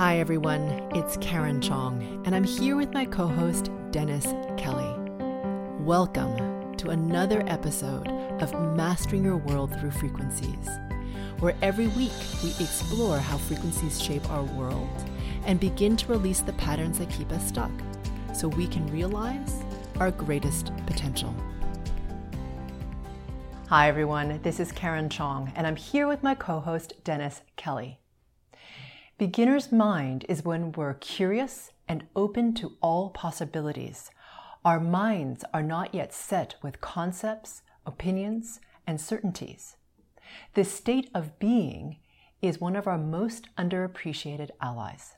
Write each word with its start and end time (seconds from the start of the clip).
Hi, 0.00 0.16
everyone. 0.16 0.62
It's 0.94 1.18
Karen 1.18 1.60
Chong, 1.60 2.22
and 2.24 2.34
I'm 2.34 2.42
here 2.42 2.74
with 2.74 2.94
my 2.94 3.04
co 3.04 3.26
host, 3.26 3.70
Dennis 3.90 4.24
Kelly. 4.56 4.98
Welcome 5.80 6.74
to 6.78 6.88
another 6.88 7.44
episode 7.46 8.08
of 8.40 8.50
Mastering 8.74 9.24
Your 9.24 9.36
World 9.36 9.78
Through 9.78 9.90
Frequencies, 9.90 10.70
where 11.40 11.54
every 11.60 11.88
week 11.88 12.14
we 12.42 12.48
explore 12.52 13.18
how 13.18 13.36
frequencies 13.36 14.02
shape 14.02 14.26
our 14.30 14.44
world 14.44 14.88
and 15.44 15.60
begin 15.60 15.98
to 15.98 16.08
release 16.08 16.40
the 16.40 16.54
patterns 16.54 16.98
that 16.98 17.10
keep 17.10 17.30
us 17.30 17.46
stuck 17.46 17.70
so 18.34 18.48
we 18.48 18.66
can 18.66 18.86
realize 18.86 19.62
our 19.98 20.12
greatest 20.12 20.72
potential. 20.86 21.34
Hi, 23.68 23.88
everyone. 23.88 24.40
This 24.40 24.60
is 24.60 24.72
Karen 24.72 25.10
Chong, 25.10 25.52
and 25.56 25.66
I'm 25.66 25.76
here 25.76 26.08
with 26.08 26.22
my 26.22 26.34
co 26.34 26.58
host, 26.58 26.94
Dennis 27.04 27.42
Kelly. 27.56 28.00
Beginner's 29.20 29.70
mind 29.70 30.24
is 30.30 30.46
when 30.46 30.72
we're 30.72 30.94
curious 30.94 31.72
and 31.86 32.06
open 32.16 32.54
to 32.54 32.78
all 32.80 33.10
possibilities. 33.10 34.10
Our 34.64 34.80
minds 34.80 35.44
are 35.52 35.62
not 35.62 35.94
yet 35.94 36.14
set 36.14 36.54
with 36.62 36.80
concepts, 36.80 37.60
opinions, 37.84 38.60
and 38.86 38.98
certainties. 38.98 39.76
This 40.54 40.72
state 40.72 41.10
of 41.14 41.38
being 41.38 41.98
is 42.40 42.62
one 42.62 42.74
of 42.74 42.86
our 42.86 42.96
most 42.96 43.54
underappreciated 43.58 44.52
allies. 44.58 45.16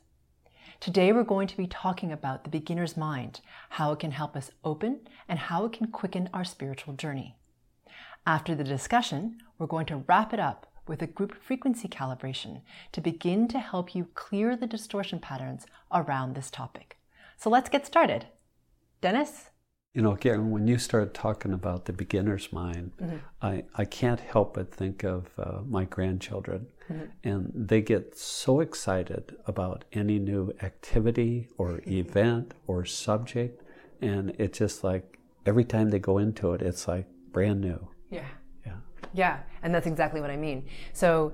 Today, 0.81 1.13
we're 1.13 1.23
going 1.23 1.47
to 1.47 1.57
be 1.57 1.69
talking 1.69 2.11
about 2.11 2.43
the 2.43 2.51
beginner's 2.51 2.97
mind, 2.97 3.41
how 3.69 3.93
it 3.93 4.01
can 4.01 4.11
help 4.11 4.35
us 4.35 4.51
open, 4.65 5.03
and 5.29 5.39
how 5.39 5.65
it 5.67 5.75
can 5.75 5.93
quicken 5.93 6.29
our 6.35 6.43
spiritual 6.43 6.95
journey. 6.95 7.37
After 8.27 8.57
the 8.57 8.65
discussion, 8.65 9.39
we're 9.61 9.69
going 9.69 9.87
to 9.87 10.03
wrap 10.09 10.35
it 10.35 10.41
up 10.41 10.72
with 10.87 11.03
a 11.03 11.07
group 11.07 11.35
frequency 11.43 11.89
calibration 11.89 12.63
to 12.93 13.01
begin 13.01 13.49
to 13.49 13.59
help 13.59 13.95
you 13.95 14.09
clear 14.15 14.57
the 14.57 14.67
distortion 14.67 15.19
patterns 15.19 15.67
around 15.93 16.35
this 16.35 16.51
topic. 16.51 16.99
So 17.37 17.51
let's 17.51 17.69
get 17.69 17.87
started. 17.87 18.27
Dennis? 19.01 19.51
You 19.95 20.01
know, 20.01 20.17
Karen, 20.17 20.51
when 20.51 20.67
you 20.67 20.79
start 20.79 21.13
talking 21.13 21.53
about 21.53 21.85
the 21.85 21.93
beginner's 21.93 22.51
mind, 22.51 22.93
mm-hmm. 23.01 23.17
I, 23.43 23.65
I 23.75 23.85
can't 23.85 24.21
help 24.21 24.55
but 24.55 24.73
think 24.73 25.05
of 25.05 25.29
uh, 25.39 25.61
my 25.69 25.85
grandchildren. 25.85 26.69
Mm-hmm. 26.89 27.05
And 27.29 27.53
they 27.55 27.83
get 27.83 28.17
so 28.17 28.61
excited 28.61 29.37
about 29.47 29.85
any 29.93 30.19
new 30.19 30.53
activity 30.63 31.49
or 31.59 31.81
event 31.87 32.55
or 32.67 32.87
subject. 32.87 33.63
And 34.01 34.35
it's 34.39 34.59
just 34.59 34.83
like 34.83 35.19
every 35.45 35.65
time 35.65 35.91
they 35.91 35.99
go 35.99 36.17
into 36.17 36.53
it, 36.53 36.63
it's 36.63 36.89
like 36.89 37.07
brand 37.31 37.61
new. 37.61 37.89
Yeah. 38.09 38.29
Yeah, 39.15 39.41
and 39.63 39.75
that's 39.75 39.87
exactly 39.87 40.21
what 40.21 40.31
I 40.31 40.37
mean. 40.37 40.67
So 40.93 41.33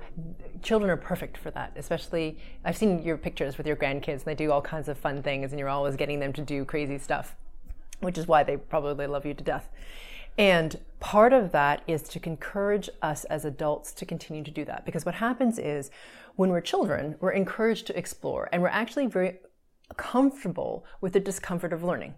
children 0.62 0.90
are 0.90 0.96
perfect 0.96 1.38
for 1.38 1.50
that, 1.52 1.72
especially 1.76 2.38
I've 2.64 2.76
seen 2.76 3.02
your 3.02 3.16
pictures 3.16 3.56
with 3.56 3.66
your 3.66 3.76
grandkids 3.76 4.08
and 4.08 4.24
they 4.24 4.34
do 4.34 4.50
all 4.50 4.62
kinds 4.62 4.88
of 4.88 4.98
fun 4.98 5.22
things 5.22 5.52
and 5.52 5.58
you're 5.58 5.68
always 5.68 5.96
getting 5.96 6.18
them 6.18 6.32
to 6.34 6.42
do 6.42 6.64
crazy 6.64 6.98
stuff, 6.98 7.36
which 8.00 8.18
is 8.18 8.26
why 8.26 8.42
they 8.42 8.56
probably 8.56 9.06
love 9.06 9.24
you 9.24 9.34
to 9.34 9.44
death. 9.44 9.70
And 10.36 10.78
part 11.00 11.32
of 11.32 11.52
that 11.52 11.82
is 11.86 12.02
to 12.04 12.20
encourage 12.24 12.88
us 13.02 13.24
as 13.24 13.44
adults 13.44 13.92
to 13.94 14.06
continue 14.06 14.44
to 14.44 14.50
do 14.50 14.64
that 14.64 14.84
because 14.84 15.04
what 15.04 15.16
happens 15.16 15.58
is 15.58 15.90
when 16.36 16.50
we're 16.50 16.60
children, 16.60 17.16
we're 17.20 17.32
encouraged 17.32 17.86
to 17.88 17.98
explore 17.98 18.48
and 18.52 18.62
we're 18.62 18.68
actually 18.68 19.06
very 19.06 19.38
comfortable 19.96 20.84
with 21.00 21.12
the 21.12 21.20
discomfort 21.20 21.72
of 21.72 21.82
learning 21.82 22.14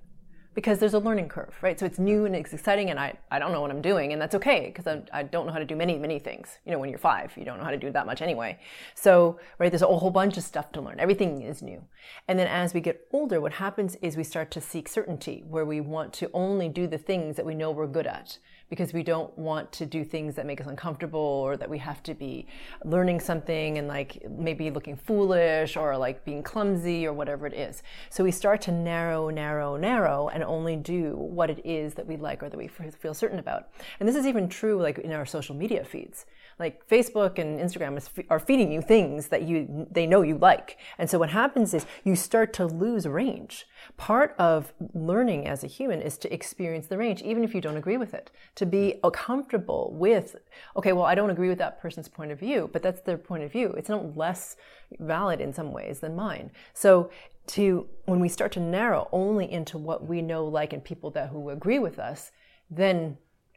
because 0.55 0.79
there's 0.79 0.95
a 0.95 0.99
learning 0.99 1.29
curve, 1.29 1.55
right? 1.63 1.79
So 1.79 1.87
it's 1.87 1.99
new 1.99 2.25
and 2.25 2.35
it's 2.35 2.53
exciting, 2.53 2.91
and 2.91 2.99
I, 2.99 3.15
I 3.31 3.39
don't 3.39 3.53
know 3.53 3.61
what 3.61 3.71
I'm 3.71 3.81
doing, 3.81 4.13
and 4.13 4.21
that's 4.21 4.35
okay 4.35 4.67
because 4.67 4.87
I, 4.87 5.03
I 5.13 5.23
don't 5.23 5.47
know 5.47 5.53
how 5.53 5.59
to 5.59 5.65
do 5.65 5.77
many, 5.77 5.97
many 5.97 6.19
things. 6.19 6.59
You 6.65 6.73
know, 6.73 6.79
when 6.79 6.91
you're 6.91 6.99
five, 6.99 7.33
you 7.37 7.45
don't 7.45 7.59
know 7.59 7.65
how 7.65 7.71
to 7.71 7.77
do 7.77 7.91
that 7.93 8.07
much 8.07 8.21
anyway. 8.21 8.59
So, 8.95 9.39
right, 9.59 9.71
there's 9.71 9.83
a 9.83 9.87
whole 9.87 10.11
bunch 10.11 10.37
of 10.37 10.43
stuff 10.43 10.73
to 10.73 10.81
learn. 10.81 10.99
Everything 10.99 11.43
is 11.43 11.63
new. 11.63 11.85
And 12.27 12.39
then 12.39 12.49
as 12.49 12.75
we 12.75 12.81
get 12.81 13.07
older, 13.13 13.41
what 13.41 13.55
happens 13.55 13.97
is 14.03 14.17
we 14.17 14.25
start 14.25 14.51
to 14.53 14.61
seek 14.61 14.89
certainty 14.89 15.45
where 15.49 15.65
we 15.65 15.81
want 15.81 16.13
to 16.15 16.31
only 16.35 16.69
do 16.69 16.87
the 16.87 16.99
things 16.99 17.37
that 17.37 17.47
we 17.47 17.55
know 17.55 17.71
we're 17.71 17.87
good 17.87 18.07
at 18.07 18.39
because 18.71 18.93
we 18.93 19.03
don't 19.03 19.37
want 19.37 19.71
to 19.73 19.85
do 19.85 20.05
things 20.05 20.35
that 20.37 20.47
make 20.47 20.61
us 20.61 20.67
uncomfortable 20.67 21.21
or 21.21 21.57
that 21.57 21.69
we 21.69 21.77
have 21.77 22.03
to 22.05 22.15
be 22.15 22.47
learning 22.85 23.21
something 23.21 23.77
and 23.77 23.89
like 23.89 24.25
maybe 24.31 24.71
looking 24.71 24.97
foolish 24.97 25.77
or 25.77 25.99
like 25.99 26.25
being 26.25 26.43
clumsy 26.43 27.07
or 27.07 27.13
whatever 27.13 27.47
it 27.47 27.53
is. 27.53 27.83
So 28.09 28.25
we 28.25 28.31
start 28.31 28.63
to 28.63 28.73
narrow, 28.73 29.29
narrow, 29.29 29.77
narrow 29.77 30.29
and 30.29 30.43
only 30.45 30.77
do 30.77 31.17
what 31.17 31.51
it 31.51 31.61
is 31.67 31.95
that 31.95 32.07
we 32.07 32.17
like 32.17 32.43
or 32.43 32.49
that 32.49 32.57
we 32.57 32.69
feel 32.69 33.13
certain 33.13 33.41
about. 33.41 33.69
And 33.99 34.09
this 34.09 34.17
is 34.17 34.27
even 34.27 34.49
true 34.49 34.81
like 34.81 34.99
in 34.99 35.13
our 35.13 35.27
social 35.27 35.55
media 35.55 35.85
feeds 35.85 36.25
like 36.61 36.87
Facebook 36.87 37.39
and 37.39 37.59
Instagram 37.59 37.97
is, 37.97 38.09
are 38.29 38.39
feeding 38.39 38.71
you 38.71 38.83
things 38.83 39.29
that 39.29 39.43
you 39.43 39.87
they 39.91 40.07
know 40.07 40.21
you 40.21 40.37
like. 40.37 40.79
And 40.99 41.09
so 41.09 41.19
what 41.19 41.31
happens 41.31 41.73
is 41.75 41.87
you 42.05 42.15
start 42.15 42.53
to 42.55 42.67
lose 42.67 43.07
range. 43.07 43.67
Part 43.97 44.37
of 44.39 44.73
learning 44.93 45.49
as 45.49 45.65
a 45.65 45.67
human 45.67 46.03
is 46.03 46.19
to 46.19 46.33
experience 46.33 46.87
the 46.87 46.99
range 46.99 47.23
even 47.23 47.43
if 47.43 47.55
you 47.55 47.61
don't 47.61 47.79
agree 47.79 47.97
with 47.97 48.13
it. 48.15 48.31
To 48.57 48.67
be 48.67 49.01
mm. 49.03 49.13
comfortable 49.13 49.93
with 49.99 50.37
okay, 50.77 50.93
well 50.93 51.05
I 51.05 51.15
don't 51.15 51.31
agree 51.31 51.49
with 51.49 51.59
that 51.59 51.81
person's 51.81 52.09
point 52.09 52.31
of 52.31 52.39
view, 52.39 52.69
but 52.73 52.83
that's 52.83 53.01
their 53.01 53.19
point 53.19 53.43
of 53.43 53.51
view. 53.51 53.73
It's 53.77 53.89
not 53.89 54.17
less 54.17 54.57
valid 54.99 55.41
in 55.41 55.53
some 55.53 55.73
ways 55.73 56.01
than 56.01 56.15
mine. 56.15 56.51
So 56.75 57.11
to 57.49 57.89
when 58.05 58.21
we 58.21 58.29
start 58.29 58.53
to 58.53 58.61
narrow 58.61 59.09
only 59.13 59.51
into 59.51 59.79
what 59.79 60.07
we 60.07 60.21
know 60.21 60.45
like 60.45 60.73
and 60.73 60.85
people 60.85 61.11
that 61.13 61.31
who 61.31 61.51
agree 61.51 61.79
with 61.79 61.99
us, 61.99 62.31
then 62.71 63.17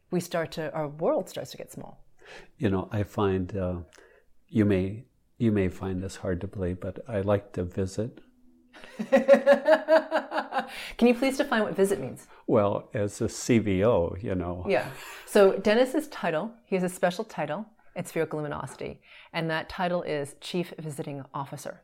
we 0.10 0.20
start 0.20 0.52
to 0.54 0.72
our 0.74 0.88
world 0.88 1.28
starts 1.28 1.52
to 1.52 1.58
get 1.58 1.72
small. 1.72 2.03
You 2.58 2.70
know, 2.70 2.90
I 2.92 3.04
find 3.04 3.56
uh, 3.56 3.76
you 4.48 4.66
may 4.66 5.06
you 5.38 5.52
may 5.52 5.68
find 5.68 6.02
this 6.02 6.18
hard 6.18 6.42
to 6.42 6.48
believe, 6.48 6.80
but 6.80 7.00
I 7.08 7.22
like 7.22 7.54
to 7.54 7.64
visit. 7.64 8.22
Can 10.98 11.08
you 11.08 11.16
please 11.16 11.38
define 11.38 11.64
what 11.64 11.76
visit 11.76 12.00
means? 12.00 12.28
Well, 12.48 12.90
as 12.94 13.20
a 13.22 13.26
CVO, 13.26 14.22
you 14.24 14.36
know. 14.36 14.66
Yeah. 14.68 14.88
So 15.26 15.58
Dennis's 15.58 16.08
title, 16.10 16.52
he 16.66 16.76
has 16.76 16.84
a 16.84 16.90
special 16.90 17.24
title. 17.24 17.66
It's 17.96 18.10
Spherical 18.10 18.40
Luminosity, 18.40 19.02
and 19.34 19.50
that 19.50 19.70
title 19.70 20.02
is 20.02 20.36
Chief 20.42 20.74
Visiting 20.80 21.24
Officer. 21.34 21.82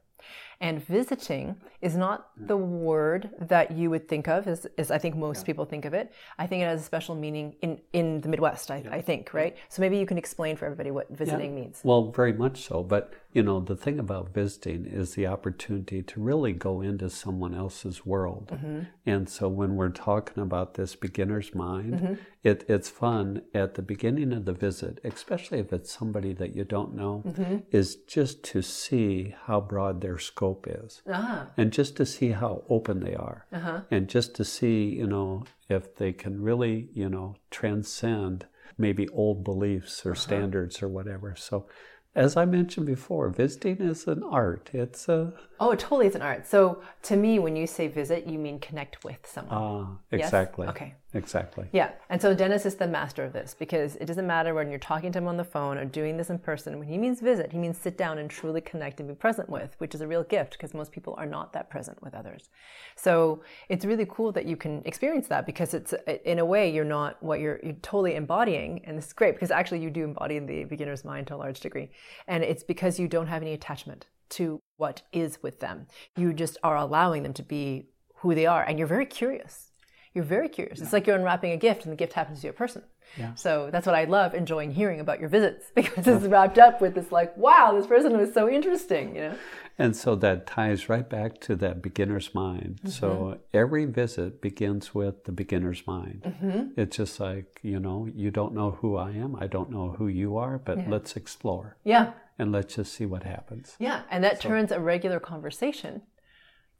And 0.62 0.86
visiting 0.86 1.56
is 1.82 1.96
not 1.96 2.32
the 2.36 2.58
word 2.58 3.30
that 3.40 3.72
you 3.72 3.90
would 3.90 4.10
think 4.10 4.28
of 4.28 4.46
as, 4.46 4.68
as 4.78 4.92
I 4.92 4.98
think 4.98 5.16
most 5.16 5.40
yeah. 5.40 5.46
people 5.46 5.64
think 5.64 5.86
of 5.86 5.94
it. 5.94 6.12
I 6.38 6.48
think 6.48 6.64
it 6.64 6.66
has 6.66 6.82
a 6.82 6.84
special 6.84 7.16
meaning 7.16 7.56
in, 7.62 7.80
in 7.94 8.20
the 8.20 8.28
Midwest, 8.28 8.70
I, 8.70 8.82
yeah. 8.84 8.94
I 8.94 9.02
think, 9.02 9.34
right? 9.34 9.56
So 9.70 9.82
maybe 9.82 9.98
you 9.98 10.06
can 10.06 10.18
explain 10.18 10.58
for 10.58 10.66
everybody 10.66 10.92
what 10.92 11.10
visiting 11.10 11.56
yeah. 11.56 11.62
means. 11.62 11.80
Well, 11.84 12.12
very 12.12 12.34
much 12.34 12.66
so. 12.66 12.84
But, 12.84 13.14
you 13.32 13.42
know, 13.42 13.62
the 13.62 13.78
thing 13.78 14.00
about 14.00 14.34
visiting 14.34 14.86
is 14.86 15.14
the 15.14 15.28
opportunity 15.28 16.04
to 16.04 16.20
really 16.20 16.52
go 16.52 16.82
into 16.82 17.10
someone 17.10 17.56
else's 17.56 18.06
world. 18.06 18.50
Mm-hmm. 18.52 18.80
And 19.06 19.30
so 19.30 19.48
when 19.48 19.78
we're 19.78 19.90
talking 19.90 20.44
about 20.44 20.74
this 20.74 20.94
beginner's 20.94 21.56
mind, 21.56 21.94
mm-hmm. 21.94 22.14
it, 22.44 22.66
it's 22.68 22.90
fun 22.90 23.44
at 23.54 23.76
the 23.76 23.82
beginning 23.82 24.34
of 24.34 24.44
the 24.44 24.54
visit, 24.54 25.00
especially 25.06 25.60
if 25.60 25.72
it's 25.72 25.98
somebody 25.98 26.34
that 26.34 26.54
you 26.54 26.66
don't 26.66 26.96
know, 26.96 27.24
mm-hmm. 27.26 27.58
is 27.72 27.96
just 27.96 28.44
to 28.44 28.62
see 28.62 29.34
how 29.46 29.62
broad 29.62 30.02
their 30.02 30.18
scope 30.18 30.49
is. 30.68 31.02
Uh-huh. 31.08 31.46
And 31.58 31.72
just 31.72 31.96
to 31.98 32.06
see 32.06 32.32
how 32.32 32.64
open 32.70 33.00
they 33.00 33.16
are. 33.16 33.46
Uh-huh. 33.52 33.82
And 33.92 34.08
just 34.08 34.36
to 34.36 34.46
see, 34.46 34.86
you 34.86 35.08
know, 35.08 35.44
if 35.70 35.96
they 35.96 36.14
can 36.14 36.42
really, 36.42 36.90
you 36.94 37.10
know, 37.10 37.36
transcend 37.52 38.46
maybe 38.78 39.08
old 39.10 39.44
beliefs 39.44 40.06
or 40.06 40.12
uh-huh. 40.12 40.20
standards 40.20 40.82
or 40.82 40.88
whatever. 40.88 41.36
So 41.36 41.68
as 42.16 42.36
I 42.36 42.46
mentioned 42.46 42.86
before, 42.86 43.30
visiting 43.30 43.78
is 43.78 44.08
an 44.08 44.24
art. 44.24 44.70
It's 44.74 45.08
a 45.08 45.34
oh, 45.60 45.72
it 45.72 45.80
totally 45.80 46.08
is 46.08 46.16
an 46.16 46.22
art. 46.22 46.48
So 46.48 46.82
to 47.04 47.16
me, 47.16 47.40
when 47.40 47.56
you 47.56 47.68
say 47.68 47.88
visit, 47.88 48.26
you 48.28 48.40
mean 48.40 48.60
connect 48.60 49.04
with 49.04 49.20
someone. 49.26 49.58
Ah, 49.58 49.98
exactly. 50.12 50.68
Yes? 50.68 50.76
Okay. 50.76 50.94
Exactly. 51.16 51.66
Yeah, 51.72 51.92
and 52.10 52.22
so 52.22 52.36
Dennis 52.36 52.68
is 52.68 52.76
the 52.76 52.88
master 52.88 53.24
of 53.24 53.34
this 53.34 53.56
because 53.58 53.96
it 53.96 54.06
doesn't 54.06 54.28
matter 54.28 54.54
when 54.54 54.70
you're 54.70 54.78
talking 54.78 55.12
to 55.12 55.18
him 55.18 55.28
on 55.28 55.38
the 55.38 55.44
phone 55.44 55.80
or 55.80 55.86
doing 55.86 56.18
this 56.18 56.30
in 56.30 56.38
person. 56.38 56.78
When 56.78 56.88
he 56.88 57.00
means 57.00 57.20
visit, 57.20 57.52
he 57.52 57.58
means 57.58 57.80
sit 57.80 57.98
down 57.98 58.20
and 58.20 58.30
truly 58.30 58.62
connect 58.62 59.00
and 59.00 59.10
be 59.10 59.16
present 59.16 59.50
with, 59.50 59.74
which 59.80 59.96
is 59.96 60.02
a 60.02 60.08
real 60.08 60.24
gift 60.24 60.52
because 60.52 60.76
most 60.76 60.92
people 60.92 61.16
are 61.18 61.26
not 61.26 61.52
that 61.54 61.68
present 61.72 62.00
with 62.04 62.14
others. 62.14 62.50
So 62.96 63.42
it's 63.70 63.86
really 63.86 64.06
cool 64.08 64.32
that 64.34 64.46
you 64.46 64.56
can 64.56 64.84
experience 64.86 65.28
that 65.30 65.48
because 65.48 65.74
it's 65.74 65.96
in 66.26 66.38
a 66.38 66.46
way 66.46 66.72
you're 66.72 66.86
not 66.86 67.22
what 67.24 67.40
you're, 67.40 67.60
you're 67.64 67.74
totally 67.82 68.14
embodying, 68.14 68.86
and 68.86 68.96
this 68.96 69.08
is 69.08 69.14
great 69.14 69.34
because 69.34 69.50
actually 69.50 69.82
you 69.82 69.90
do 69.90 70.04
embody 70.04 70.38
the 70.38 70.66
beginner's 70.66 71.04
mind 71.04 71.26
to 71.28 71.36
a 71.36 71.38
large 71.38 71.60
degree, 71.60 71.90
and 72.28 72.44
it's 72.44 72.64
because 72.64 73.00
you 73.00 73.08
don't 73.08 73.28
have 73.28 73.42
any 73.42 73.54
attachment 73.54 74.06
to 74.30 74.62
what 74.78 75.02
is 75.12 75.42
with 75.42 75.60
them. 75.60 75.88
You 76.16 76.34
just 76.34 76.58
are 76.64 76.78
allowing 76.78 77.24
them 77.24 77.34
to 77.34 77.44
be 77.44 77.88
who 78.18 78.36
they 78.36 78.46
are, 78.46 78.64
and 78.64 78.78
you're 78.78 78.88
very 78.88 79.06
curious 79.06 79.70
you're 80.14 80.24
very 80.24 80.50
curious. 80.50 80.80
Yeah. 80.80 80.86
It's 80.86 80.94
like 80.94 81.08
you're 81.08 81.16
unwrapping 81.16 81.52
a 81.52 81.58
gift 81.58 81.84
and 81.84 81.92
the 81.92 81.96
gift 81.96 82.14
happens 82.14 82.40
to 82.40 82.44
be 82.44 82.50
a 82.50 82.54
person. 82.54 82.84
Yeah. 83.18 83.34
So 83.36 83.70
that's 83.72 83.86
what 83.86 83.96
I 83.96 84.06
love 84.06 84.34
enjoying 84.34 84.72
hearing 84.72 85.00
about 85.00 85.20
your 85.20 85.30
visits 85.30 85.72
because 85.76 86.08
it's 86.08 86.26
wrapped 86.26 86.58
up 86.58 86.82
with 86.82 86.96
this 86.96 87.12
like, 87.12 87.36
wow, 87.38 87.74
this 87.76 87.88
person 87.88 88.18
was 88.18 88.34
so 88.34 88.50
interesting, 88.50 89.16
you 89.16 89.22
know? 89.22 89.36
And 89.80 89.96
so 89.96 90.16
that 90.16 90.46
ties 90.46 90.90
right 90.90 91.10
back 91.10 91.40
to 91.42 91.56
that 91.56 91.82
beginner's 91.82 92.36
mind. 92.36 92.80
Mm-hmm. 92.82 92.90
So 92.90 93.40
every 93.54 93.86
visit 93.86 94.42
begins 94.42 94.94
with 94.94 95.24
the 95.24 95.32
beginner's 95.32 95.88
mind. 95.88 96.24
Mm-hmm. 96.26 96.80
It's 96.80 96.98
just 96.98 97.20
like, 97.20 97.60
you 97.64 97.80
know, 97.80 98.08
you 98.14 98.30
don't 98.30 98.54
know 98.54 98.72
who 98.72 98.98
I 98.98 99.12
am, 99.12 99.36
I 99.38 99.48
don't 99.48 99.72
know 99.72 99.96
who 99.98 100.08
you 100.08 100.38
are, 100.38 100.58
but 100.58 100.78
yeah. 100.80 100.86
let's 100.90 101.16
explore. 101.16 101.78
Yeah. 101.84 102.12
and 102.38 102.52
let's 102.54 102.76
just 102.76 102.94
see 102.94 103.06
what 103.06 103.24
happens. 103.24 103.76
Yeah, 103.80 104.04
and 104.10 104.24
that 104.24 104.42
so. 104.42 104.50
turns 104.50 104.72
a 104.72 104.80
regular 104.80 105.20
conversation 105.20 106.02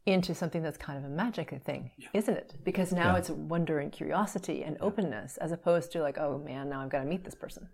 into 0.06 0.34
something 0.34 0.62
that's 0.62 0.78
kind 0.78 0.98
of 0.98 1.04
a 1.04 1.08
magic 1.14 1.60
thing, 1.64 1.90
yeah. 1.98 2.08
isn't 2.14 2.34
it? 2.34 2.54
Because 2.64 2.92
now 2.92 3.12
yeah. 3.12 3.18
it's 3.18 3.30
wonder 3.30 3.78
and 3.78 3.92
curiosity 3.92 4.62
and 4.62 4.78
openness 4.80 5.36
as 5.36 5.52
opposed 5.52 5.92
to 5.92 6.00
like, 6.00 6.18
oh 6.18 6.38
man, 6.38 6.70
now 6.70 6.80
I've 6.80 6.88
got 6.88 7.00
to 7.00 7.04
meet 7.04 7.24
this 7.24 7.34
person. 7.34 7.68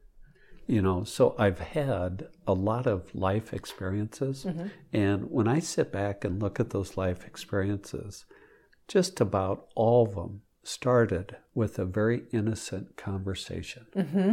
You 0.68 0.82
know, 0.82 1.04
so 1.04 1.36
I've 1.38 1.60
had 1.60 2.28
a 2.46 2.52
lot 2.52 2.86
of 2.86 3.14
life 3.14 3.52
experiences. 3.52 4.44
Mm-hmm. 4.44 4.66
And 4.92 5.30
when 5.30 5.46
I 5.46 5.60
sit 5.60 5.92
back 5.92 6.24
and 6.24 6.42
look 6.42 6.58
at 6.58 6.70
those 6.70 6.96
life 6.96 7.24
experiences, 7.24 8.24
just 8.88 9.20
about 9.20 9.68
all 9.76 10.06
of 10.06 10.14
them 10.16 10.42
started 10.64 11.36
with 11.54 11.78
a 11.78 11.84
very 11.84 12.24
innocent 12.32 12.96
conversation. 12.96 13.86
Mm-hmm. 13.94 14.32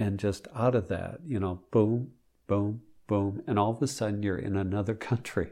And 0.00 0.18
just 0.18 0.48
out 0.54 0.74
of 0.74 0.88
that, 0.88 1.20
you 1.24 1.38
know, 1.38 1.62
boom, 1.70 2.12
boom, 2.46 2.82
boom. 3.06 3.42
And 3.46 3.58
all 3.58 3.70
of 3.70 3.82
a 3.82 3.86
sudden 3.86 4.22
you're 4.22 4.38
in 4.38 4.56
another 4.56 4.94
country. 4.94 5.50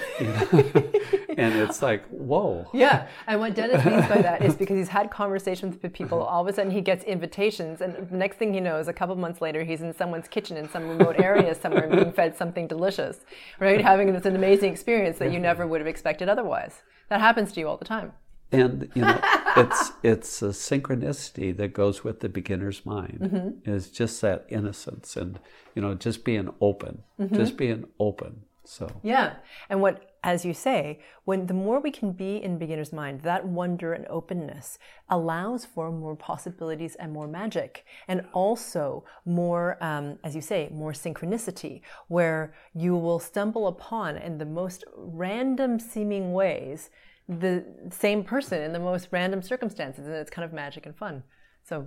You 0.20 0.26
know? 0.28 0.90
and 1.36 1.54
it's 1.56 1.82
like, 1.82 2.06
whoa. 2.08 2.66
Yeah. 2.72 3.08
And 3.26 3.38
what 3.38 3.54
Dennis 3.54 3.84
means 3.84 4.06
by 4.06 4.22
that 4.22 4.42
is 4.42 4.54
because 4.54 4.76
he's 4.76 4.88
had 4.88 5.10
conversations 5.10 5.76
with 5.82 5.92
people, 5.92 6.22
all 6.22 6.40
of 6.40 6.48
a 6.48 6.52
sudden 6.54 6.70
he 6.70 6.80
gets 6.80 7.04
invitations, 7.04 7.82
and 7.82 8.08
the 8.08 8.16
next 8.16 8.36
thing 8.38 8.54
he 8.54 8.60
knows, 8.60 8.88
a 8.88 8.94
couple 8.94 9.14
months 9.16 9.42
later, 9.42 9.62
he's 9.62 9.82
in 9.82 9.92
someone's 9.92 10.28
kitchen 10.28 10.56
in 10.56 10.68
some 10.70 10.88
remote 10.88 11.20
area 11.20 11.54
somewhere 11.54 11.88
being 11.88 12.12
fed 12.12 12.36
something 12.36 12.66
delicious, 12.66 13.20
right? 13.60 13.82
Having 13.82 14.14
this 14.14 14.24
an 14.24 14.36
amazing 14.36 14.72
experience 14.72 15.18
that 15.18 15.32
you 15.32 15.38
never 15.38 15.66
would 15.66 15.80
have 15.80 15.88
expected 15.88 16.28
otherwise. 16.28 16.82
That 17.08 17.20
happens 17.20 17.52
to 17.52 17.60
you 17.60 17.68
all 17.68 17.76
the 17.76 17.84
time. 17.84 18.12
And 18.52 18.90
you 18.94 19.02
know, 19.02 19.20
it's 19.56 19.92
it's 20.02 20.42
a 20.42 20.46
synchronicity 20.46 21.56
that 21.56 21.72
goes 21.72 22.04
with 22.04 22.20
the 22.20 22.28
beginner's 22.28 22.86
mind. 22.86 23.18
Mm-hmm. 23.22 23.70
Is 23.70 23.90
just 23.90 24.20
that 24.20 24.46
innocence 24.48 25.16
and 25.16 25.38
you 25.74 25.82
know 25.82 25.94
just 25.94 26.24
being 26.24 26.52
open, 26.60 27.02
mm-hmm. 27.20 27.34
just 27.34 27.56
being 27.56 27.86
open. 27.98 28.42
So. 28.66 28.90
Yeah, 29.02 29.36
and 29.68 29.80
what 29.80 30.16
as 30.26 30.44
you 30.44 30.52
say, 30.52 30.98
when 31.24 31.46
the 31.46 31.54
more 31.54 31.78
we 31.78 31.92
can 31.92 32.10
be 32.10 32.42
in 32.42 32.58
beginner's 32.58 32.92
mind, 32.92 33.20
that 33.20 33.46
wonder 33.46 33.92
and 33.92 34.04
openness 34.08 34.76
allows 35.08 35.64
for 35.64 35.92
more 35.92 36.16
possibilities 36.16 36.96
and 36.96 37.12
more 37.12 37.28
magic, 37.28 37.84
and 38.08 38.26
also 38.32 39.04
more, 39.24 39.78
um, 39.80 40.18
as 40.24 40.34
you 40.34 40.40
say, 40.40 40.68
more 40.72 40.92
synchronicity, 40.92 41.80
where 42.08 42.54
you 42.74 42.96
will 42.96 43.20
stumble 43.20 43.68
upon 43.68 44.16
in 44.16 44.38
the 44.38 44.44
most 44.44 44.82
random 44.96 45.78
seeming 45.78 46.32
ways 46.32 46.90
the 47.28 47.64
same 47.90 48.24
person 48.24 48.60
in 48.62 48.72
the 48.72 48.80
most 48.80 49.08
random 49.12 49.42
circumstances, 49.42 50.06
and 50.06 50.16
it's 50.16 50.30
kind 50.30 50.44
of 50.44 50.52
magic 50.52 50.86
and 50.86 50.96
fun. 50.96 51.22
So, 51.62 51.86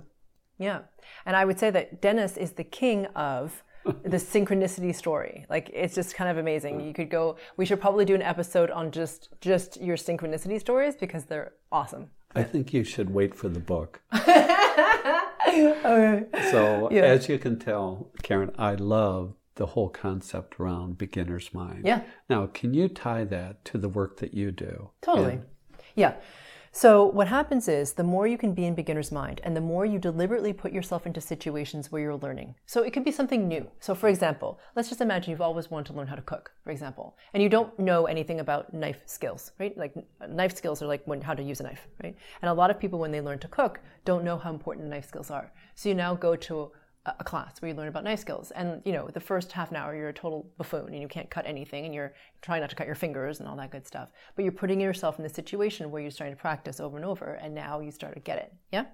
yeah, 0.58 0.80
and 1.26 1.36
I 1.36 1.44
would 1.44 1.58
say 1.58 1.70
that 1.70 2.00
Dennis 2.00 2.38
is 2.38 2.52
the 2.52 2.64
king 2.64 3.04
of 3.14 3.62
the 3.84 4.16
synchronicity 4.16 4.94
story. 4.94 5.46
Like 5.48 5.70
it's 5.72 5.94
just 5.94 6.14
kind 6.14 6.30
of 6.30 6.38
amazing. 6.38 6.80
You 6.80 6.92
could 6.92 7.10
go. 7.10 7.36
We 7.56 7.64
should 7.64 7.80
probably 7.80 8.04
do 8.04 8.14
an 8.14 8.22
episode 8.22 8.70
on 8.70 8.90
just 8.90 9.28
just 9.40 9.80
your 9.80 9.96
synchronicity 9.96 10.60
stories 10.60 10.96
because 10.96 11.24
they're 11.24 11.52
awesome. 11.72 12.10
I 12.34 12.42
think 12.42 12.72
you 12.72 12.84
should 12.84 13.10
wait 13.10 13.34
for 13.34 13.48
the 13.48 13.58
book. 13.58 14.00
okay. 14.14 16.24
So 16.50 16.88
yeah. 16.92 17.02
as 17.02 17.28
you 17.28 17.38
can 17.38 17.58
tell, 17.58 18.10
Karen, 18.22 18.52
I 18.56 18.76
love 18.76 19.34
the 19.56 19.66
whole 19.66 19.88
concept 19.88 20.60
around 20.60 20.96
beginner's 20.96 21.52
mind. 21.52 21.84
Yeah. 21.84 22.02
Now, 22.28 22.46
can 22.46 22.72
you 22.72 22.88
tie 22.88 23.24
that 23.24 23.64
to 23.66 23.78
the 23.78 23.88
work 23.88 24.18
that 24.18 24.32
you 24.32 24.52
do? 24.52 24.90
Totally. 25.02 25.34
And, 25.34 25.44
yeah. 25.96 26.14
So, 26.72 27.04
what 27.04 27.26
happens 27.26 27.66
is 27.66 27.94
the 27.94 28.04
more 28.04 28.28
you 28.28 28.38
can 28.38 28.54
be 28.54 28.64
in 28.64 28.76
beginner's 28.76 29.10
mind 29.10 29.40
and 29.42 29.56
the 29.56 29.60
more 29.60 29.84
you 29.84 29.98
deliberately 29.98 30.52
put 30.52 30.72
yourself 30.72 31.04
into 31.04 31.20
situations 31.20 31.90
where 31.90 32.00
you're 32.00 32.16
learning. 32.16 32.54
So, 32.64 32.84
it 32.84 32.92
could 32.92 33.04
be 33.04 33.10
something 33.10 33.48
new. 33.48 33.68
So, 33.80 33.92
for 33.92 34.08
example, 34.08 34.60
let's 34.76 34.88
just 34.88 35.00
imagine 35.00 35.32
you've 35.32 35.40
always 35.40 35.68
wanted 35.68 35.90
to 35.90 35.98
learn 35.98 36.06
how 36.06 36.14
to 36.14 36.22
cook, 36.22 36.52
for 36.62 36.70
example, 36.70 37.16
and 37.34 37.42
you 37.42 37.48
don't 37.48 37.76
know 37.76 38.06
anything 38.06 38.38
about 38.38 38.72
knife 38.72 39.02
skills, 39.06 39.50
right? 39.58 39.76
Like, 39.76 39.94
knife 40.28 40.56
skills 40.56 40.80
are 40.80 40.86
like 40.86 41.02
when, 41.06 41.20
how 41.20 41.34
to 41.34 41.42
use 41.42 41.58
a 41.58 41.64
knife, 41.64 41.88
right? 42.04 42.16
And 42.40 42.48
a 42.48 42.54
lot 42.54 42.70
of 42.70 42.78
people, 42.78 43.00
when 43.00 43.10
they 43.10 43.20
learn 43.20 43.40
to 43.40 43.48
cook, 43.48 43.80
don't 44.04 44.22
know 44.24 44.38
how 44.38 44.50
important 44.50 44.88
knife 44.88 45.08
skills 45.08 45.30
are. 45.30 45.52
So, 45.74 45.88
you 45.88 45.96
now 45.96 46.14
go 46.14 46.36
to 46.36 46.70
a 47.06 47.24
class 47.24 47.62
where 47.62 47.70
you 47.70 47.74
learn 47.74 47.88
about 47.88 48.04
knife 48.04 48.18
skills. 48.18 48.50
And 48.50 48.82
you 48.84 48.92
know 48.92 49.08
the 49.08 49.20
first 49.20 49.52
half 49.52 49.70
an 49.70 49.76
hour 49.76 49.94
you're 49.94 50.10
a 50.10 50.14
total 50.14 50.50
buffoon 50.58 50.88
and 50.92 51.00
you 51.00 51.08
can't 51.08 51.30
cut 51.30 51.46
anything 51.46 51.86
and 51.86 51.94
you're 51.94 52.12
trying 52.42 52.60
not 52.60 52.68
to 52.70 52.76
cut 52.76 52.86
your 52.86 52.94
fingers 52.94 53.40
and 53.40 53.48
all 53.48 53.56
that 53.56 53.70
good 53.70 53.86
stuff. 53.86 54.10
But 54.36 54.42
you're 54.42 54.52
putting 54.52 54.80
yourself 54.80 55.18
in 55.18 55.22
the 55.22 55.30
situation 55.30 55.90
where 55.90 56.02
you're 56.02 56.10
starting 56.10 56.36
to 56.36 56.40
practice 56.40 56.78
over 56.78 56.96
and 56.96 57.06
over 57.06 57.38
and 57.42 57.54
now 57.54 57.80
you 57.80 57.90
start 57.90 58.14
to 58.14 58.20
get 58.20 58.38
it. 58.38 58.52
Yeah? 58.70 58.84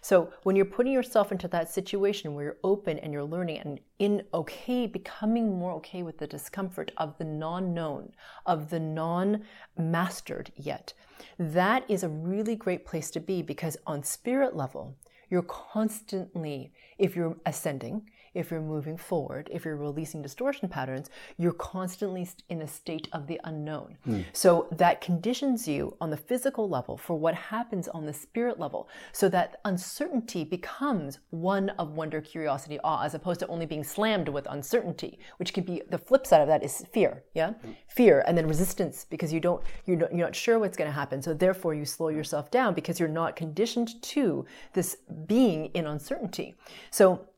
So 0.00 0.32
when 0.42 0.56
you're 0.56 0.64
putting 0.64 0.92
yourself 0.92 1.30
into 1.30 1.46
that 1.48 1.70
situation 1.70 2.34
where 2.34 2.44
you're 2.44 2.56
open 2.64 2.98
and 2.98 3.12
you're 3.12 3.22
learning 3.22 3.58
and 3.58 3.80
in 4.00 4.24
okay 4.34 4.88
becoming 4.88 5.56
more 5.56 5.72
okay 5.74 6.02
with 6.02 6.18
the 6.18 6.26
discomfort 6.26 6.90
of 6.96 7.16
the 7.18 7.24
non-known 7.24 8.10
of 8.46 8.70
the 8.70 8.80
non-mastered 8.80 10.50
yet 10.56 10.92
that 11.38 11.84
is 11.88 12.02
a 12.02 12.08
really 12.08 12.56
great 12.56 12.84
place 12.84 13.12
to 13.12 13.20
be 13.20 13.42
because 13.42 13.76
on 13.86 14.02
spirit 14.02 14.56
level 14.56 14.96
you're 15.32 15.42
constantly 15.42 16.74
if 16.98 17.16
you're 17.16 17.36
ascending, 17.46 18.02
if 18.34 18.50
you're 18.50 18.60
moving 18.60 18.96
forward, 18.96 19.48
if 19.52 19.64
you're 19.64 19.76
releasing 19.76 20.22
distortion 20.22 20.68
patterns, 20.68 21.10
you're 21.36 21.52
constantly 21.52 22.28
in 22.48 22.62
a 22.62 22.66
state 22.66 23.08
of 23.12 23.26
the 23.26 23.40
unknown. 23.44 23.96
Mm. 24.06 24.24
So 24.32 24.68
that 24.72 25.00
conditions 25.00 25.68
you 25.68 25.96
on 26.00 26.10
the 26.10 26.16
physical 26.16 26.68
level 26.68 26.96
for 26.96 27.14
what 27.14 27.34
happens 27.34 27.88
on 27.88 28.06
the 28.06 28.12
spirit 28.12 28.58
level. 28.58 28.88
So 29.12 29.28
that 29.30 29.60
uncertainty 29.64 30.44
becomes 30.44 31.18
one 31.30 31.70
of 31.70 31.92
wonder, 31.92 32.20
curiosity, 32.20 32.78
awe, 32.84 33.02
as 33.02 33.14
opposed 33.14 33.40
to 33.40 33.46
only 33.48 33.66
being 33.66 33.84
slammed 33.84 34.28
with 34.28 34.46
uncertainty, 34.50 35.18
which 35.38 35.52
could 35.52 35.66
be 35.66 35.82
the 35.90 35.98
flip 35.98 36.26
side 36.26 36.40
of 36.40 36.48
that 36.48 36.62
is 36.62 36.84
fear. 36.92 37.24
Yeah. 37.34 37.50
Mm. 37.64 37.76
Fear 37.88 38.24
and 38.26 38.36
then 38.36 38.46
resistance 38.46 39.06
because 39.08 39.32
you 39.32 39.40
don't, 39.40 39.62
you're 39.86 39.96
not, 39.96 40.14
you're 40.14 40.26
not 40.26 40.36
sure 40.36 40.58
what's 40.58 40.76
going 40.76 40.88
to 40.88 40.94
happen. 40.94 41.20
So 41.20 41.34
therefore 41.34 41.74
you 41.74 41.84
slow 41.84 42.08
yourself 42.08 42.50
down 42.50 42.74
because 42.74 42.98
you're 42.98 43.08
not 43.08 43.36
conditioned 43.36 44.00
to 44.02 44.46
this 44.72 44.96
being 45.26 45.66
in 45.66 45.86
uncertainty. 45.86 46.54
So 46.90 47.28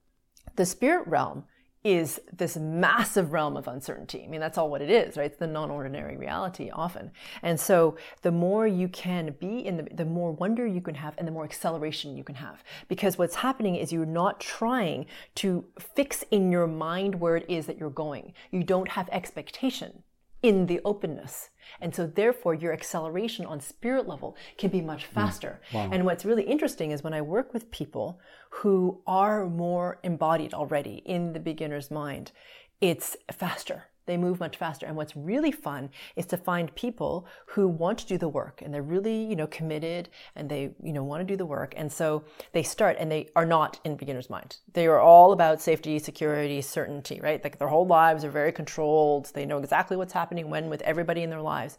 the 0.57 0.67
spirit 0.67 1.07
realm 1.07 1.45
is 1.85 2.19
this 2.33 2.57
massive 2.57 3.35
realm 3.35 3.59
of 3.59 3.69
uncertainty. 3.69 4.25
I 4.25 4.27
mean, 4.27 4.41
that's 4.41 4.57
all 4.57 4.71
what 4.71 4.81
it 4.81 4.89
is, 4.89 5.19
right? 5.19 5.27
It's 5.27 5.39
the 5.39 5.47
non-ordinary 5.47 6.17
reality 6.17 6.71
often. 6.71 7.11
And 7.43 7.61
so 7.61 7.97
the 8.23 8.33
more 8.33 8.67
you 8.67 8.89
can 8.89 9.37
be 9.39 9.67
in 9.67 9.77
the, 9.77 9.83
the 9.95 10.07
more 10.07 10.33
wonder 10.33 10.67
you 10.67 10.81
can 10.81 10.95
have 10.95 11.15
and 11.19 11.29
the 11.29 11.33
more 11.33 11.45
acceleration 11.45 12.17
you 12.17 12.25
can 12.25 12.37
have. 12.37 12.65
Because 12.89 13.19
what's 13.19 13.37
happening 13.37 13.77
is 13.77 13.93
you're 13.93 14.07
not 14.07 14.41
trying 14.41 15.05
to 15.37 15.67
fix 15.79 16.25
in 16.31 16.51
your 16.51 16.67
mind 16.67 17.17
where 17.17 17.37
it 17.37 17.45
is 17.51 17.67
that 17.67 17.77
you're 17.77 17.91
going. 17.91 18.33
You 18.51 18.65
don't 18.65 18.89
have 18.89 19.11
expectation 19.11 20.03
in 20.45 20.67
the 20.67 20.79
openness. 20.85 21.49
And 21.81 21.95
so 21.95 22.07
therefore 22.07 22.53
your 22.53 22.75
acceleration 22.75 23.47
on 23.47 23.61
spirit 23.61 24.07
level 24.07 24.37
can 24.59 24.71
be 24.71 24.83
much 24.83 25.07
hmm. 25.07 25.15
faster. 25.15 25.61
Wow. 25.73 25.89
And 25.91 26.05
what's 26.05 26.27
really 26.27 26.43
interesting 26.45 26.91
is 26.91 27.03
when 27.03 27.15
I 27.15 27.23
work 27.23 27.55
with 27.55 27.71
people 27.71 28.21
who 28.59 29.01
are 29.07 29.47
more 29.47 29.99
embodied 30.03 30.55
already 30.55 31.03
in 31.05 31.33
the 31.33 31.41
beginner's 31.41 31.91
mind, 31.91 32.33
it's 32.81 33.17
faster 33.33 33.85
they 34.07 34.17
move 34.17 34.41
much 34.41 34.57
faster. 34.57 34.87
And 34.87 34.97
what's 34.97 35.17
really 35.17 35.53
fun 35.53 35.91
is 36.17 36.27
to 36.27 36.37
find 36.37 36.75
people 36.75 37.27
who 37.47 37.67
want 37.67 37.99
to 38.01 38.07
do 38.07 38.19
the 38.19 38.29
work 38.29 38.61
and 38.63 38.73
they're 38.73 38.83
really, 38.83 39.25
you 39.25 39.37
know, 39.37 39.47
committed 39.47 40.09
and 40.37 40.49
they, 40.49 40.75
you 40.83 40.93
know, 40.93 41.05
want 41.05 41.21
to 41.21 41.25
do 41.25 41.37
the 41.37 41.47
work. 41.47 41.75
And 41.77 41.91
so 41.91 42.25
they 42.53 42.63
start 42.63 42.97
and 42.99 43.11
they 43.11 43.31
are 43.35 43.47
not 43.47 43.81
in 43.85 43.97
beginner's 43.97 44.31
mind. 44.31 44.59
They 44.73 44.87
are 44.87 45.01
all 45.01 45.33
about 45.33 45.61
safety, 45.61 45.99
security, 45.99 46.61
certainty, 46.61 47.21
right? 47.21 47.43
Like 47.43 47.59
their 47.59 47.69
whole 47.69 47.87
lives 47.87 48.25
are 48.25 48.31
very 48.31 48.53
controlled. 48.53 49.31
They 49.33 49.47
know 49.47 49.59
exactly 49.59 49.97
what's 49.97 50.13
happening 50.13 50.51
when 50.51 50.69
with 50.69 50.83
everybody 50.83 51.23
in 51.23 51.31
their 51.31 51.43
lives. 51.43 51.79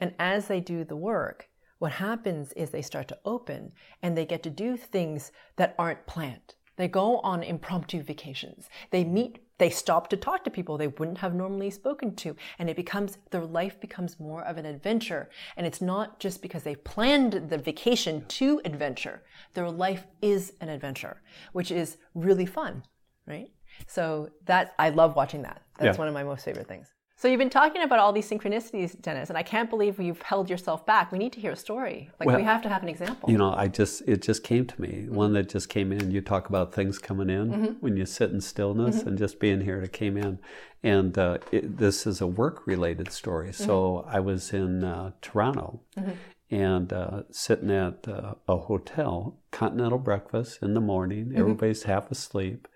And 0.00 0.14
as 0.18 0.48
they 0.48 0.60
do 0.60 0.84
the 0.84 0.96
work, 0.96 1.49
what 1.80 1.92
happens 1.92 2.52
is 2.52 2.70
they 2.70 2.82
start 2.82 3.08
to 3.08 3.18
open 3.24 3.72
and 4.02 4.16
they 4.16 4.26
get 4.26 4.42
to 4.44 4.50
do 4.50 4.76
things 4.76 5.32
that 5.56 5.74
aren't 5.78 6.06
planned. 6.06 6.54
They 6.76 6.88
go 6.88 7.18
on 7.20 7.42
impromptu 7.42 8.02
vacations. 8.02 8.68
They 8.90 9.02
meet 9.02 9.40
they 9.58 9.68
stop 9.68 10.08
to 10.08 10.16
talk 10.16 10.42
to 10.42 10.50
people 10.50 10.78
they 10.78 10.88
wouldn't 10.88 11.18
have 11.18 11.34
normally 11.34 11.70
spoken 11.70 12.14
to 12.16 12.34
and 12.58 12.70
it 12.70 12.76
becomes 12.76 13.18
their 13.30 13.44
life 13.44 13.78
becomes 13.78 14.18
more 14.18 14.42
of 14.44 14.56
an 14.56 14.64
adventure 14.64 15.28
and 15.58 15.66
it's 15.66 15.82
not 15.82 16.18
just 16.18 16.40
because 16.40 16.62
they 16.62 16.74
planned 16.74 17.34
the 17.50 17.58
vacation 17.58 18.24
to 18.26 18.58
adventure 18.64 19.22
their 19.52 19.70
life 19.70 20.06
is 20.22 20.54
an 20.62 20.70
adventure 20.70 21.20
which 21.52 21.70
is 21.70 21.98
really 22.14 22.46
fun 22.46 22.82
right 23.26 23.50
so 23.86 24.30
that 24.46 24.72
i 24.78 24.88
love 24.88 25.14
watching 25.14 25.42
that 25.42 25.60
that's 25.78 25.96
yeah. 25.96 25.98
one 25.98 26.08
of 26.08 26.14
my 26.14 26.24
most 26.24 26.42
favorite 26.42 26.66
things 26.66 26.94
so 27.20 27.28
you've 27.28 27.38
been 27.38 27.50
talking 27.50 27.82
about 27.82 27.98
all 27.98 28.14
these 28.14 28.30
synchronicities, 28.30 28.98
Dennis, 29.02 29.28
and 29.28 29.36
I 29.36 29.42
can't 29.42 29.68
believe 29.68 30.00
you've 30.00 30.22
held 30.22 30.48
yourself 30.48 30.86
back. 30.86 31.12
We 31.12 31.18
need 31.18 31.34
to 31.34 31.40
hear 31.40 31.52
a 31.52 31.56
story. 31.56 32.08
Like 32.18 32.26
well, 32.26 32.38
we 32.38 32.42
have 32.44 32.62
to 32.62 32.70
have 32.70 32.82
an 32.82 32.88
example. 32.88 33.30
You 33.30 33.36
know, 33.36 33.52
I 33.52 33.68
just 33.68 34.00
it 34.06 34.22
just 34.22 34.42
came 34.42 34.64
to 34.64 34.80
me. 34.80 34.88
Mm-hmm. 34.88 35.14
One 35.14 35.34
that 35.34 35.50
just 35.50 35.68
came 35.68 35.92
in. 35.92 36.10
You 36.10 36.22
talk 36.22 36.48
about 36.48 36.72
things 36.72 36.98
coming 36.98 37.28
in 37.28 37.50
mm-hmm. 37.50 37.72
when 37.80 37.98
you 37.98 38.06
sit 38.06 38.30
in 38.30 38.40
stillness, 38.40 39.00
mm-hmm. 39.00 39.08
and 39.08 39.18
just 39.18 39.38
being 39.38 39.60
here, 39.60 39.82
it 39.82 39.92
came 39.92 40.16
in. 40.16 40.38
And 40.82 41.18
uh, 41.18 41.38
it, 41.52 41.76
this 41.76 42.06
is 42.06 42.22
a 42.22 42.26
work-related 42.26 43.12
story. 43.12 43.52
So 43.52 44.02
mm-hmm. 44.06 44.16
I 44.16 44.20
was 44.20 44.54
in 44.54 44.82
uh, 44.82 45.10
Toronto, 45.20 45.82
mm-hmm. 45.98 46.12
and 46.50 46.90
uh, 46.90 47.24
sitting 47.30 47.70
at 47.70 48.08
uh, 48.08 48.36
a 48.48 48.56
hotel, 48.56 49.36
continental 49.50 49.98
breakfast 49.98 50.60
in 50.62 50.72
the 50.72 50.80
morning. 50.80 51.26
Mm-hmm. 51.26 51.38
Everybody's 51.38 51.82
half 51.82 52.10
asleep. 52.10 52.66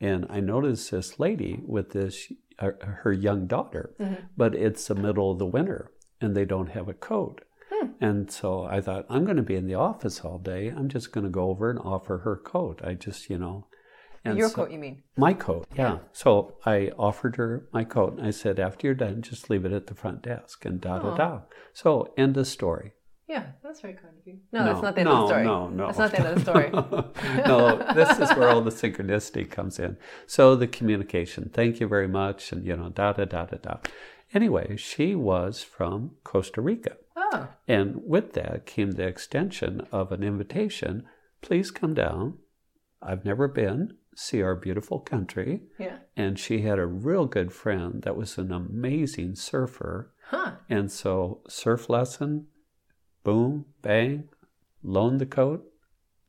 And 0.00 0.26
I 0.28 0.40
noticed 0.40 0.90
this 0.90 1.18
lady 1.18 1.60
with 1.64 1.92
this 1.92 2.30
her, 2.58 2.98
her 3.02 3.12
young 3.12 3.46
daughter, 3.46 3.94
mm-hmm. 4.00 4.26
but 4.36 4.54
it's 4.54 4.86
the 4.86 4.94
middle 4.94 5.30
of 5.30 5.38
the 5.38 5.46
winter 5.46 5.90
and 6.20 6.36
they 6.36 6.44
don't 6.44 6.70
have 6.70 6.88
a 6.88 6.94
coat. 6.94 7.42
Hmm. 7.70 7.88
And 8.00 8.30
so 8.30 8.64
I 8.64 8.80
thought, 8.80 9.06
I'm 9.08 9.24
going 9.24 9.36
to 9.36 9.42
be 9.42 9.56
in 9.56 9.66
the 9.66 9.74
office 9.74 10.20
all 10.20 10.38
day. 10.38 10.68
I'm 10.68 10.88
just 10.88 11.12
going 11.12 11.24
to 11.24 11.30
go 11.30 11.50
over 11.50 11.70
and 11.70 11.78
offer 11.78 12.18
her 12.18 12.36
coat. 12.36 12.80
I 12.84 12.94
just, 12.94 13.28
you 13.28 13.38
know. 13.38 13.66
And 14.24 14.38
Your 14.38 14.48
so- 14.48 14.54
coat, 14.54 14.70
you 14.70 14.78
mean? 14.78 15.02
My 15.16 15.34
coat, 15.34 15.66
yeah. 15.76 15.98
So 16.12 16.54
I 16.64 16.90
offered 16.98 17.36
her 17.36 17.68
my 17.72 17.84
coat 17.84 18.16
and 18.16 18.26
I 18.26 18.30
said, 18.30 18.58
after 18.58 18.86
you're 18.86 18.94
done, 18.94 19.20
just 19.20 19.50
leave 19.50 19.64
it 19.64 19.72
at 19.72 19.86
the 19.86 19.94
front 19.94 20.22
desk 20.22 20.64
and 20.64 20.80
da 20.80 20.98
da 20.98 21.14
da. 21.14 21.40
So, 21.74 22.14
end 22.16 22.36
of 22.36 22.46
story. 22.46 22.92
Yeah, 23.34 23.46
that's 23.64 23.80
very 23.80 23.94
kind 23.94 24.14
of 24.16 24.24
you. 24.26 24.38
No, 24.52 24.60
No, 24.60 24.64
that's 24.66 24.82
not 24.82 24.94
the 24.94 25.00
end 25.00 25.08
no, 25.10 25.14
of 25.16 25.20
the 25.22 25.26
story. 25.34 25.44
no, 25.44 25.68
no. 25.68 25.86
That's 25.86 25.98
not 25.98 26.10
the 26.12 26.18
end 26.20 26.28
of 26.28 26.34
the 26.36 26.40
story. 26.40 26.70
no, 27.48 27.92
this 27.94 28.18
is 28.20 28.36
where 28.36 28.48
all 28.48 28.60
the 28.60 28.70
synchronicity 28.70 29.50
comes 29.50 29.80
in. 29.80 29.96
So 30.26 30.54
the 30.54 30.68
communication, 30.68 31.50
thank 31.52 31.80
you 31.80 31.88
very 31.88 32.06
much, 32.06 32.52
and 32.52 32.64
you 32.64 32.76
know, 32.76 32.90
da 32.90 33.12
da 33.12 33.24
da 33.24 33.46
da 33.46 33.56
da. 33.56 33.76
Anyway, 34.32 34.76
she 34.76 35.16
was 35.16 35.62
from 35.64 36.12
Costa 36.22 36.60
Rica. 36.60 36.96
oh, 37.16 37.48
And 37.66 38.02
with 38.04 38.34
that 38.34 38.66
came 38.66 38.92
the 38.92 39.06
extension 39.06 39.86
of 39.90 40.12
an 40.12 40.22
invitation 40.22 41.04
please 41.42 41.70
come 41.70 41.92
down. 41.92 42.38
I've 43.02 43.24
never 43.24 43.48
been, 43.48 43.96
see 44.16 44.40
our 44.42 44.54
beautiful 44.54 44.98
country. 45.00 45.60
yeah. 45.78 45.98
And 46.16 46.38
she 46.38 46.62
had 46.62 46.78
a 46.78 46.86
real 46.86 47.26
good 47.26 47.52
friend 47.52 48.00
that 48.02 48.16
was 48.16 48.38
an 48.38 48.50
amazing 48.50 49.34
surfer. 49.34 50.12
Huh. 50.30 50.52
And 50.70 50.90
so, 50.90 51.42
surf 51.48 51.90
lesson, 51.90 52.46
boom, 53.24 53.64
bang, 53.82 54.28
loaned 54.82 55.20
the 55.20 55.26
coat. 55.26 55.64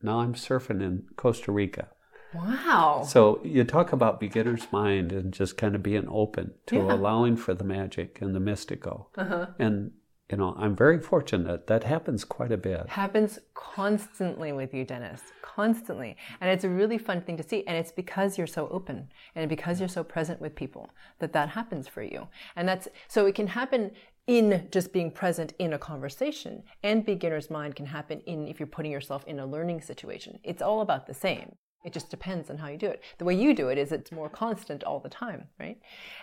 Now 0.02 0.20
I'm 0.20 0.34
surfing 0.34 0.82
in 0.82 1.04
Costa 1.16 1.52
Rica. 1.52 1.90
Wow. 2.34 3.04
So, 3.08 3.40
you 3.46 3.64
talk 3.64 3.94
about 3.94 4.20
beginner's 4.20 4.70
mind 4.72 5.14
and 5.14 5.34
just 5.34 5.58
kind 5.58 5.74
of 5.74 5.82
being 5.82 6.06
open 6.10 6.54
to 6.68 6.76
Yeah. 6.76 6.94
allowing 6.94 7.38
for 7.38 7.54
the 7.54 7.64
magic 7.64 8.22
and 8.22 8.36
the 8.36 8.42
mystical. 8.42 9.10
Uh-huh. 9.16 9.48
And, 9.58 9.92
you 10.30 10.38
know, 10.38 10.54
I'm 10.58 10.76
very 10.76 11.00
fortunate. 11.00 11.68
That 11.68 11.86
happens 11.86 12.26
quite 12.26 12.52
a 12.52 12.58
bit. 12.58 12.90
happens 12.90 13.40
constantly 13.54 14.52
with 14.52 14.74
you, 14.74 14.84
Dennis. 14.84 15.22
Constantly. 15.42 16.18
And 16.42 16.50
it's 16.50 16.66
a 16.66 16.70
really 16.70 16.98
fun 16.98 17.22
thing 17.22 17.38
to 17.38 17.44
see. 17.44 17.66
And 17.68 17.78
it's 17.78 17.92
because 17.92 18.38
you're 18.38 18.48
so 18.48 18.68
open 18.70 19.10
and 19.34 19.48
because 19.48 19.80
you're 19.80 19.88
so 19.88 20.04
present 20.04 20.42
with 20.42 20.56
people 20.56 20.90
that 21.20 21.32
that 21.32 21.50
happens 21.50 21.88
for 21.88 22.02
you. 22.02 22.28
And 22.58 22.68
that's 22.68 22.90
so 23.08 23.26
it 23.28 23.36
can 23.36 23.48
happen 23.48 23.92
in 24.28 24.68
just 24.72 24.92
being 24.92 25.12
present 25.12 25.54
in 25.60 25.74
a 25.74 25.78
conversation. 25.78 26.64
And 26.84 27.06
beginner's 27.06 27.50
mind 27.50 27.76
can 27.76 27.86
happen 27.86 28.22
in 28.22 28.48
if 28.48 28.60
you're 28.60 28.68
putting 28.68 28.92
yourself 28.92 29.24
in 29.26 29.40
a 29.40 29.46
learning 29.46 29.82
situation. 29.82 30.40
It's 30.44 30.62
all 30.62 30.82
about 30.82 31.06
the 31.06 31.14
same. 31.14 31.56
It 31.86 31.94
just 31.94 32.10
depends 32.10 32.50
on 32.50 32.58
how 32.58 32.68
you 32.68 32.78
do 32.78 32.88
it. 32.88 33.04
The 33.20 33.26
way 33.26 33.36
you 33.36 33.54
do 33.54 33.68
it 33.70 33.78
is 33.78 33.92
it's 33.92 34.12
more 34.12 34.28
constant 34.28 34.84
all 34.84 35.00
the 35.00 35.10
time, 35.10 35.48
right? 35.60 35.78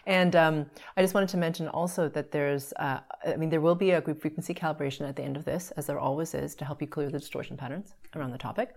And 0.07 0.35
um, 0.35 0.67
I 0.97 1.03
just 1.03 1.15
wanted 1.15 1.29
to 1.29 1.37
mention 1.37 1.69
also 1.69 2.09
that 2.09 2.33
there's, 2.33 2.73
uh, 2.81 2.99
I 3.25 3.37
mean, 3.37 3.49
there 3.49 3.61
will 3.61 3.77
be 3.77 3.93
a 3.93 4.01
group 4.01 4.21
frequency 4.21 4.55
calibration 4.55 5.09
at 5.09 5.15
the 5.15 5.23
end 5.23 5.37
of 5.37 5.45
this, 5.45 5.71
as 5.77 5.87
there 5.87 6.01
always 6.01 6.35
is, 6.35 6.57
to 6.57 6.65
help 6.65 6.81
you 6.81 6.89
clear 6.89 7.09
the 7.09 7.21
distortion 7.21 7.57
patterns 7.57 7.95
around 8.17 8.33
the 8.33 8.39
topic. 8.39 8.75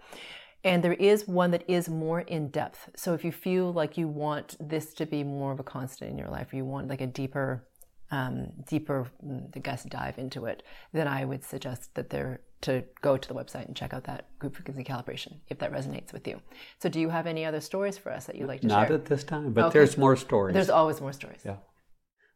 And 0.64 0.84
there 0.84 0.94
is 0.94 1.28
one 1.28 1.50
that 1.52 1.64
is 1.68 1.90
more 1.90 2.22
in 2.22 2.50
depth. 2.50 2.92
So 2.96 3.16
if 3.16 3.24
you 3.24 3.32
feel 3.32 3.74
like 3.74 3.98
you 3.98 4.08
want 4.08 4.56
this 4.60 4.94
to 4.96 5.08
be 5.08 5.24
more 5.24 5.52
of 5.52 5.60
a 5.60 5.64
constant 5.64 6.12
in 6.12 6.20
your 6.20 6.30
life, 6.30 6.54
or 6.54 6.56
you 6.56 6.66
want 6.66 6.88
like 6.88 7.02
a 7.02 7.08
deeper, 7.08 7.68
um, 8.12 8.52
deeper, 8.68 9.08
mm, 9.26 9.50
I 9.56 9.60
guess, 9.60 9.84
dive 9.84 10.18
into 10.18 10.46
it, 10.46 10.64
then 10.94 11.08
I 11.08 11.26
would 11.26 11.44
suggest 11.44 11.94
that 11.96 12.10
they're 12.10 12.42
to 12.62 12.84
go 13.02 13.16
to 13.16 13.28
the 13.28 13.36
website 13.36 13.68
and 13.68 13.76
check 13.76 13.94
out 13.94 14.06
that 14.06 14.28
group 14.40 14.56
frequency 14.56 14.84
calibration 14.84 15.34
if 15.50 15.60
that 15.60 15.72
resonates 15.72 16.12
with 16.12 16.28
you. 16.28 16.42
So, 16.80 16.90
do 16.90 17.00
you 17.00 17.10
have 17.10 17.28
any 17.28 17.46
other 17.46 17.62
stories 17.62 17.98
for 17.98 18.12
us 18.12 18.26
that 18.26 18.36
you'd 18.36 18.48
like 18.48 18.62
to 18.62 18.68
Not 18.68 18.88
share? 18.88 18.98
Not 18.98 19.02
at 19.02 19.06
this 19.06 19.24
time, 19.24 19.54
but 19.54 19.66
Okay. 19.66 19.80
there's 19.80 19.98
more 19.98 20.16
stories. 20.16 20.54
There's 20.54 20.70
always 20.70 21.00
more 21.00 21.14
stories. 21.14 21.42
Yeah. 21.46 21.58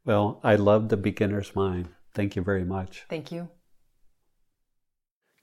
Well, 0.05 0.39
I 0.43 0.55
love 0.55 0.89
the 0.89 0.97
beginner's 0.97 1.55
mind. 1.55 1.89
Thank 2.13 2.35
you 2.35 2.41
very 2.41 2.63
much. 2.63 3.05
Thank 3.09 3.31
you. 3.31 3.49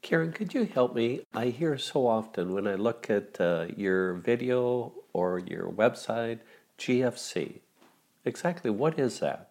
Karen, 0.02 0.32
could 0.32 0.54
you 0.54 0.64
help 0.66 0.94
me? 0.94 1.22
I 1.34 1.46
hear 1.46 1.76
so 1.78 2.06
often 2.06 2.52
when 2.54 2.68
I 2.68 2.76
look 2.76 3.10
at 3.10 3.40
uh, 3.40 3.66
your 3.76 4.14
video 4.14 4.94
or 5.12 5.40
your 5.40 5.70
website, 5.72 6.40
GFC. 6.78 7.60
Exactly 8.24 8.70
what 8.70 8.98
is 9.00 9.18
that? 9.20 9.50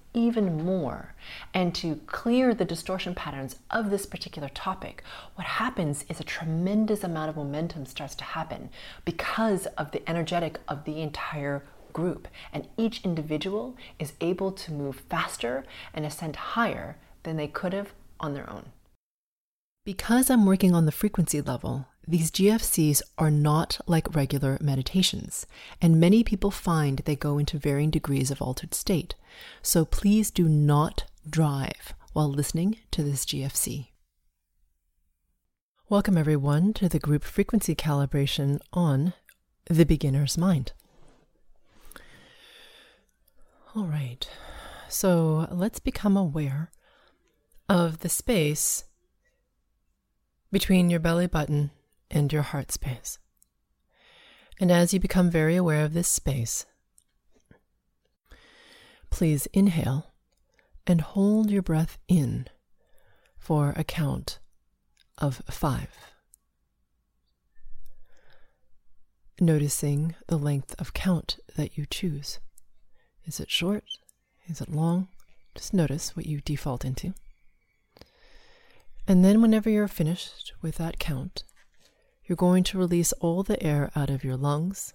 even 0.13 0.63
more 0.63 1.13
and 1.53 1.73
to 1.75 1.95
clear 2.05 2.53
the 2.53 2.65
distortion 2.65 3.15
patterns 3.15 3.55
of 3.69 3.89
this 3.89 4.05
particular 4.05 4.49
topic, 4.49 5.03
what 5.35 5.47
happens 5.47 6.05
is 6.09 6.19
a 6.19 6.23
tremendous 6.23 7.03
amount 7.03 7.29
of 7.29 7.35
momentum 7.35 7.85
starts 7.85 8.15
to 8.15 8.23
happen 8.23 8.69
because 9.05 9.65
of 9.77 9.91
the 9.91 10.07
energetic 10.09 10.59
of 10.67 10.85
the 10.85 11.01
entire 11.01 11.63
group. 11.93 12.27
And 12.53 12.67
each 12.77 13.03
individual 13.03 13.75
is 13.99 14.13
able 14.21 14.51
to 14.51 14.71
move 14.71 15.03
faster 15.09 15.65
and 15.93 16.05
ascend 16.05 16.35
higher 16.35 16.97
than 17.23 17.37
they 17.37 17.47
could 17.47 17.73
have 17.73 17.93
on 18.19 18.33
their 18.33 18.49
own. 18.49 18.71
Because 19.83 20.29
I'm 20.29 20.45
working 20.45 20.75
on 20.75 20.85
the 20.85 20.91
frequency 20.91 21.41
level, 21.41 21.87
these 22.07 22.29
GFCs 22.29 23.01
are 23.17 23.31
not 23.31 23.81
like 23.87 24.13
regular 24.13 24.59
meditations, 24.61 25.47
and 25.81 25.99
many 25.99 26.23
people 26.23 26.51
find 26.51 26.99
they 26.99 27.15
go 27.15 27.39
into 27.39 27.57
varying 27.57 27.89
degrees 27.89 28.29
of 28.29 28.43
altered 28.43 28.75
state. 28.75 29.15
So 29.63 29.83
please 29.83 30.29
do 30.29 30.47
not 30.47 31.05
drive 31.27 31.95
while 32.13 32.29
listening 32.29 32.77
to 32.91 33.01
this 33.01 33.25
GFC. 33.25 33.87
Welcome, 35.89 36.15
everyone, 36.15 36.73
to 36.73 36.87
the 36.87 36.99
group 36.99 37.23
frequency 37.23 37.73
calibration 37.73 38.59
on 38.71 39.13
the 39.65 39.85
beginner's 39.85 40.37
mind. 40.37 40.73
All 43.75 43.87
right, 43.87 44.29
so 44.89 45.47
let's 45.49 45.79
become 45.79 46.15
aware 46.15 46.69
of 47.67 48.01
the 48.01 48.09
space 48.09 48.83
between 50.51 50.89
your 50.89 50.99
belly 50.99 51.27
button 51.27 51.71
and 52.09 52.31
your 52.31 52.41
heart 52.41 52.71
space. 52.71 53.17
And 54.59 54.71
as 54.71 54.93
you 54.93 54.99
become 54.99 55.31
very 55.31 55.55
aware 55.55 55.83
of 55.83 55.93
this 55.93 56.07
space, 56.07 56.65
please 59.09 59.47
inhale 59.53 60.13
and 60.85 61.01
hold 61.01 61.49
your 61.49 61.61
breath 61.61 61.97
in 62.07 62.47
for 63.37 63.73
a 63.75 63.83
count 63.83 64.39
of 65.17 65.41
five. 65.49 65.89
Noticing 69.39 70.15
the 70.27 70.37
length 70.37 70.75
of 70.79 70.93
count 70.93 71.39
that 71.55 71.77
you 71.77 71.85
choose. 71.89 72.39
Is 73.25 73.39
it 73.39 73.49
short? 73.49 73.83
Is 74.47 74.61
it 74.61 74.69
long? 74.69 75.07
Just 75.55 75.73
notice 75.73 76.15
what 76.15 76.25
you 76.25 76.41
default 76.41 76.85
into. 76.85 77.13
And 79.07 79.25
then, 79.25 79.41
whenever 79.41 79.69
you're 79.69 79.87
finished 79.87 80.53
with 80.61 80.75
that 80.75 80.99
count, 80.99 81.43
you're 82.25 82.35
going 82.35 82.63
to 82.65 82.77
release 82.77 83.11
all 83.13 83.43
the 83.43 83.61
air 83.61 83.91
out 83.95 84.09
of 84.09 84.23
your 84.23 84.37
lungs 84.37 84.93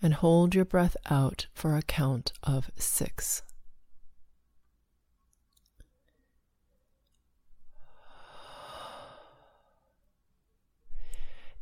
and 0.00 0.14
hold 0.14 0.54
your 0.54 0.64
breath 0.64 0.96
out 1.10 1.46
for 1.54 1.76
a 1.76 1.82
count 1.82 2.32
of 2.42 2.70
six. 2.76 3.42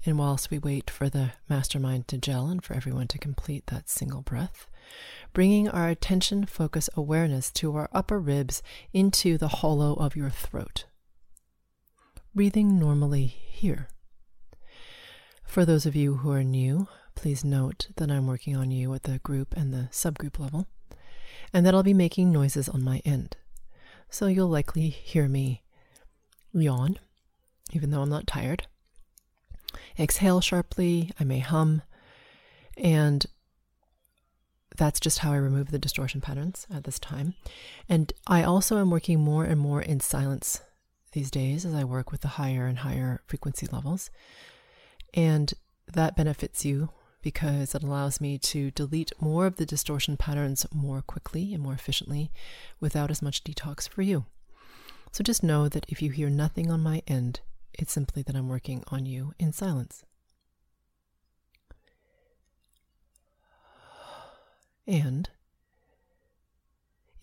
And 0.06 0.18
whilst 0.18 0.50
we 0.50 0.58
wait 0.58 0.88
for 0.88 1.10
the 1.10 1.32
mastermind 1.48 2.08
to 2.08 2.16
gel 2.16 2.46
and 2.46 2.64
for 2.64 2.72
everyone 2.74 3.06
to 3.08 3.18
complete 3.18 3.66
that 3.66 3.90
single 3.90 4.22
breath, 4.22 4.66
bringing 5.34 5.68
our 5.68 5.88
attention, 5.88 6.46
focus, 6.46 6.88
awareness 6.94 7.50
to 7.52 7.76
our 7.76 7.88
upper 7.92 8.18
ribs 8.18 8.62
into 8.94 9.36
the 9.36 9.48
hollow 9.48 9.92
of 9.94 10.16
your 10.16 10.30
throat. 10.30 10.84
Breathing 12.32 12.78
normally 12.78 13.26
here. 13.26 13.88
For 15.44 15.64
those 15.64 15.84
of 15.84 15.96
you 15.96 16.18
who 16.18 16.30
are 16.30 16.44
new, 16.44 16.86
please 17.16 17.44
note 17.44 17.88
that 17.96 18.08
I'm 18.08 18.28
working 18.28 18.56
on 18.56 18.70
you 18.70 18.94
at 18.94 19.02
the 19.02 19.18
group 19.18 19.56
and 19.56 19.74
the 19.74 19.88
subgroup 19.90 20.38
level, 20.38 20.68
and 21.52 21.66
that 21.66 21.74
I'll 21.74 21.82
be 21.82 21.92
making 21.92 22.30
noises 22.30 22.68
on 22.68 22.84
my 22.84 23.02
end. 23.04 23.36
So 24.10 24.28
you'll 24.28 24.48
likely 24.48 24.90
hear 24.90 25.26
me 25.26 25.62
yawn, 26.52 27.00
even 27.72 27.90
though 27.90 28.02
I'm 28.02 28.08
not 28.08 28.28
tired. 28.28 28.68
Exhale 29.98 30.40
sharply, 30.40 31.10
I 31.18 31.24
may 31.24 31.40
hum, 31.40 31.82
and 32.76 33.26
that's 34.76 35.00
just 35.00 35.18
how 35.18 35.32
I 35.32 35.36
remove 35.36 35.72
the 35.72 35.80
distortion 35.80 36.20
patterns 36.20 36.68
at 36.72 36.84
this 36.84 37.00
time. 37.00 37.34
And 37.88 38.12
I 38.28 38.44
also 38.44 38.78
am 38.78 38.90
working 38.90 39.18
more 39.18 39.42
and 39.42 39.58
more 39.58 39.82
in 39.82 39.98
silence 39.98 40.62
these 41.12 41.30
days 41.30 41.64
as 41.64 41.74
I 41.74 41.84
work 41.84 42.12
with 42.12 42.20
the 42.20 42.28
higher 42.28 42.66
and 42.66 42.78
higher 42.78 43.22
frequency 43.26 43.66
levels. 43.70 44.10
And 45.14 45.52
that 45.92 46.16
benefits 46.16 46.64
you 46.64 46.90
because 47.22 47.74
it 47.74 47.82
allows 47.82 48.20
me 48.20 48.38
to 48.38 48.70
delete 48.70 49.12
more 49.20 49.46
of 49.46 49.56
the 49.56 49.66
distortion 49.66 50.16
patterns 50.16 50.66
more 50.72 51.02
quickly 51.02 51.52
and 51.52 51.62
more 51.62 51.74
efficiently 51.74 52.30
without 52.80 53.10
as 53.10 53.20
much 53.20 53.44
detox 53.44 53.88
for 53.88 54.02
you. 54.02 54.24
So 55.12 55.22
just 55.24 55.42
know 55.42 55.68
that 55.68 55.86
if 55.88 56.00
you 56.00 56.10
hear 56.10 56.30
nothing 56.30 56.70
on 56.70 56.80
my 56.80 57.02
end, 57.06 57.40
it's 57.74 57.92
simply 57.92 58.22
that 58.22 58.36
I'm 58.36 58.48
working 58.48 58.84
on 58.88 59.06
you 59.06 59.34
in 59.38 59.52
silence. 59.52 60.04
And 64.86 65.28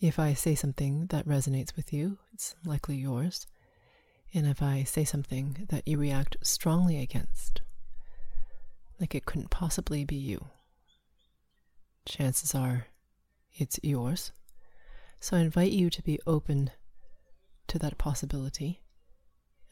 if 0.00 0.18
I 0.18 0.32
say 0.32 0.54
something 0.54 1.06
that 1.06 1.26
resonates 1.26 1.74
with 1.74 1.92
you, 1.92 2.18
it's 2.32 2.54
likely 2.64 2.96
yours. 2.96 3.46
And 4.34 4.46
if 4.46 4.62
I 4.62 4.84
say 4.84 5.04
something 5.04 5.66
that 5.70 5.88
you 5.88 5.98
react 5.98 6.36
strongly 6.42 7.00
against, 7.00 7.62
like 9.00 9.14
it 9.14 9.24
couldn't 9.24 9.50
possibly 9.50 10.04
be 10.04 10.16
you, 10.16 10.46
chances 12.04 12.54
are 12.54 12.86
it's 13.56 13.80
yours. 13.82 14.32
So 15.20 15.36
I 15.36 15.40
invite 15.40 15.72
you 15.72 15.90
to 15.90 16.02
be 16.02 16.20
open 16.26 16.70
to 17.68 17.78
that 17.78 17.98
possibility 17.98 18.80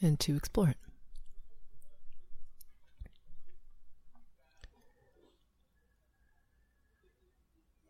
and 0.02 0.18
to 0.20 0.36
explore 0.36 0.70
it. 0.70 0.76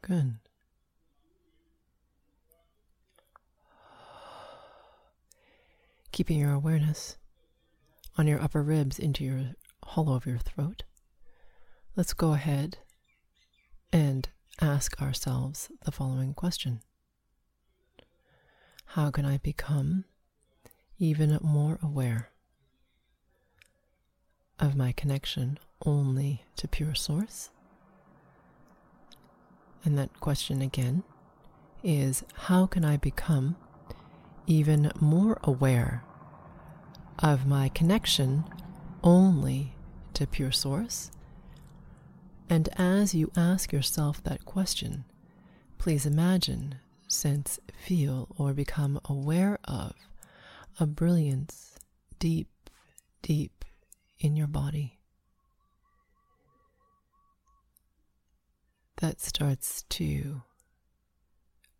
Good. 0.03 0.39
Keeping 6.17 6.39
your 6.39 6.55
awareness 6.55 7.19
on 8.17 8.27
your 8.27 8.41
upper 8.41 8.63
ribs 8.63 8.99
into 8.99 9.23
your 9.23 9.51
hollow 9.85 10.15
of 10.15 10.25
your 10.25 10.39
throat, 10.39 10.85
let's 11.95 12.15
go 12.15 12.33
ahead 12.33 12.79
and 13.93 14.27
ask 14.59 14.99
ourselves 15.03 15.69
the 15.85 15.93
following 15.93 16.33
question 16.33 16.81
How 18.87 19.11
can 19.11 19.27
I 19.27 19.37
become 19.37 20.07
even 20.99 21.39
more 21.43 21.79
aware 21.83 22.31
of 24.59 24.75
my 24.75 24.93
connection 24.93 25.59
only 25.85 26.47
to 26.57 26.67
pure 26.67 26.95
source? 26.95 27.51
And 29.85 29.99
that 29.99 30.19
question 30.21 30.63
again 30.63 31.03
is 31.85 32.25
how 32.47 32.65
can 32.65 32.87
I 32.87 32.97
become 32.97 33.57
even 34.47 34.91
more 35.01 35.39
aware 35.43 36.05
of 37.19 37.47
my 37.47 37.69
connection 37.71 38.45
only 39.03 39.75
to 40.15 40.27
pure 40.27 40.53
source? 40.53 41.11
And 42.49 42.69
as 42.77 43.15
you 43.15 43.33
ask 43.37 43.73
yourself 43.73 44.23
that 44.25 44.45
question, 44.45 45.05
please 45.79 46.07
imagine, 46.07 46.77
sense, 47.09 47.59
feel, 47.77 48.29
or 48.37 48.53
become 48.53 49.01
aware 49.07 49.59
of 49.65 49.95
a 50.79 50.87
brilliance 50.87 51.79
deep, 52.19 52.49
deep 53.23 53.65
in 54.21 54.37
your 54.37 54.47
body. 54.47 54.97
that 58.99 59.21
starts 59.21 59.85
to 59.91 60.43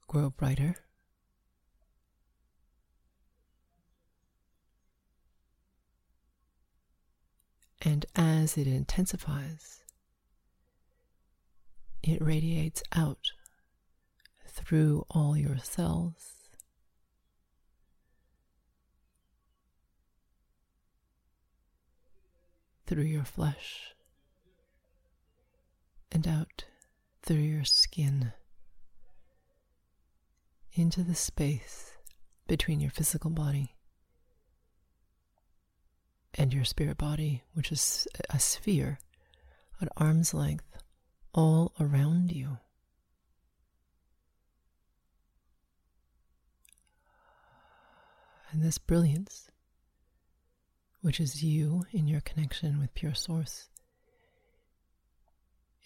grow 0.07 0.31
brighter. 0.31 0.86
And 7.87 8.05
as 8.17 8.59
it 8.59 8.67
intensifies, 8.67 9.85
it 12.03 12.21
radiates 12.21 12.83
out 12.97 13.31
through 14.49 15.07
all 15.09 15.37
your 15.37 15.57
cells. 15.59 16.33
Through 22.89 23.05
your 23.05 23.25
flesh 23.25 23.95
and 26.11 26.27
out 26.27 26.65
through 27.23 27.37
your 27.37 27.65
skin 27.65 28.33
into 30.73 31.05
the 31.05 31.15
space 31.15 31.93
between 32.49 32.81
your 32.81 32.91
physical 32.91 33.31
body 33.31 33.76
and 36.37 36.53
your 36.53 36.65
spirit 36.65 36.99
body, 36.99 37.43
which 37.55 37.73
is 37.73 38.07
a 38.31 38.39
sphere 38.39 38.99
at 39.81 39.89
arm's 39.97 40.35
length 40.35 40.77
all 41.35 41.73
around 41.81 42.33
you. 42.33 42.59
And 48.51 48.63
this 48.63 48.79
brilliance, 48.79 49.51
which 51.01 51.21
is 51.21 51.43
you 51.43 51.85
in 51.93 52.07
your 52.07 52.21
connection 52.21 52.79
with 52.81 52.95
pure 52.95 53.15
source, 53.15 53.69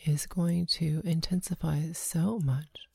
is 0.04 0.26
going 0.26 0.66
to 0.66 1.02
intensify 1.04 1.92
so 1.92 2.38
much. 2.38 2.86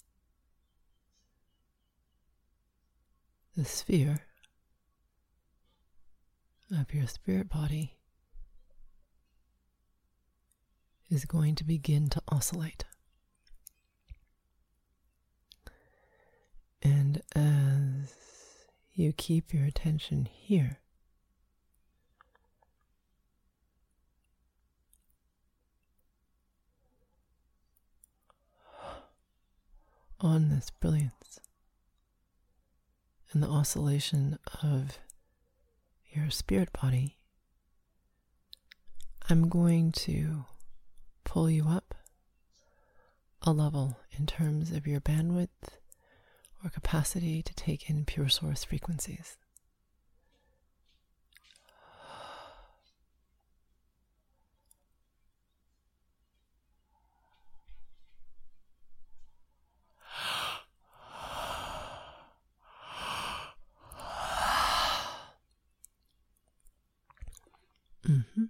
The 3.56 3.66
sphere 3.66 4.22
of 6.72 6.94
your 6.94 7.08
spirit 7.08 7.50
body 7.50 7.94
is 11.10 11.26
going 11.26 11.56
to 11.56 11.64
begin 11.64 12.10
to 12.10 12.22
oscillate. 12.28 12.86
And 16.82 17.22
as 17.36 18.14
you 18.94 19.14
keep 19.14 19.54
your 19.54 19.66
attention 19.66 20.28
here, 20.32 20.80
on 30.22 30.50
this 30.50 30.72
brilliance 30.72 31.40
and 33.32 33.44
the 33.44 33.48
oscillation 33.48 34.40
of 34.64 34.98
your 36.16 36.30
spirit 36.30 36.70
body, 36.82 37.18
I'm 39.30 39.50
going 39.50 39.92
to 39.92 40.46
pull 41.24 41.50
you 41.50 41.68
up 41.68 41.96
a 43.42 43.52
level 43.52 43.98
in 44.18 44.26
terms 44.26 44.72
of 44.72 44.88
your 44.88 45.02
bandwidth 45.02 45.50
or 46.64 46.70
capacity 46.70 47.42
to 47.44 47.54
take 47.54 47.90
in 47.90 48.06
pure 48.06 48.30
source 48.30 48.64
frequencies. 48.64 49.38
Mm-hmm. 68.08 68.44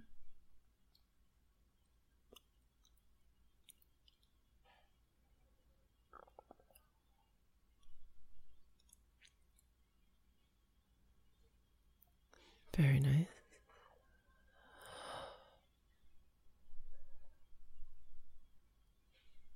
Very 12.76 13.00
nice. 13.00 13.26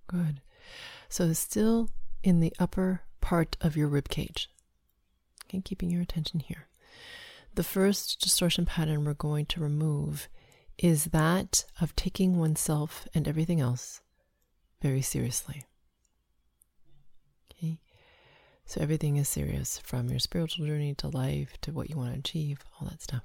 Good. 0.07 0.41
So 1.21 1.35
still 1.35 1.91
in 2.23 2.41
the 2.41 2.55
upper 2.59 3.03
part 3.21 3.59
of 3.61 3.77
your 3.77 3.89
rib 3.89 4.09
cage. 4.09 4.49
Okay, 5.45 5.61
keeping 5.61 5.91
your 5.91 6.01
attention 6.01 6.41
here. 6.41 6.69
The 7.57 7.63
first 7.63 8.23
distortion 8.23 8.65
pattern 8.65 9.05
we're 9.05 9.13
going 9.13 9.45
to 9.45 9.61
remove 9.61 10.31
is 10.79 11.05
that 11.13 11.67
of 11.79 11.95
taking 11.95 12.39
oneself 12.39 13.07
and 13.13 13.29
everything 13.29 13.61
else 13.61 14.01
very 14.81 15.03
seriously. 15.03 15.65
Okay? 17.53 17.81
So 18.65 18.81
everything 18.81 19.19
is 19.19 19.29
serious 19.29 19.77
from 19.77 20.09
your 20.09 20.21
spiritual 20.21 20.65
journey 20.65 20.95
to 20.95 21.09
life 21.09 21.53
to 21.61 21.71
what 21.71 21.91
you 21.91 21.97
want 21.97 22.15
to 22.15 22.19
achieve, 22.19 22.65
all 22.81 22.89
that 22.89 23.03
stuff. 23.03 23.25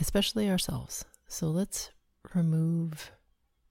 Especially 0.00 0.48
ourselves. 0.48 1.04
So 1.26 1.48
let's 1.48 1.90
remove 2.36 3.10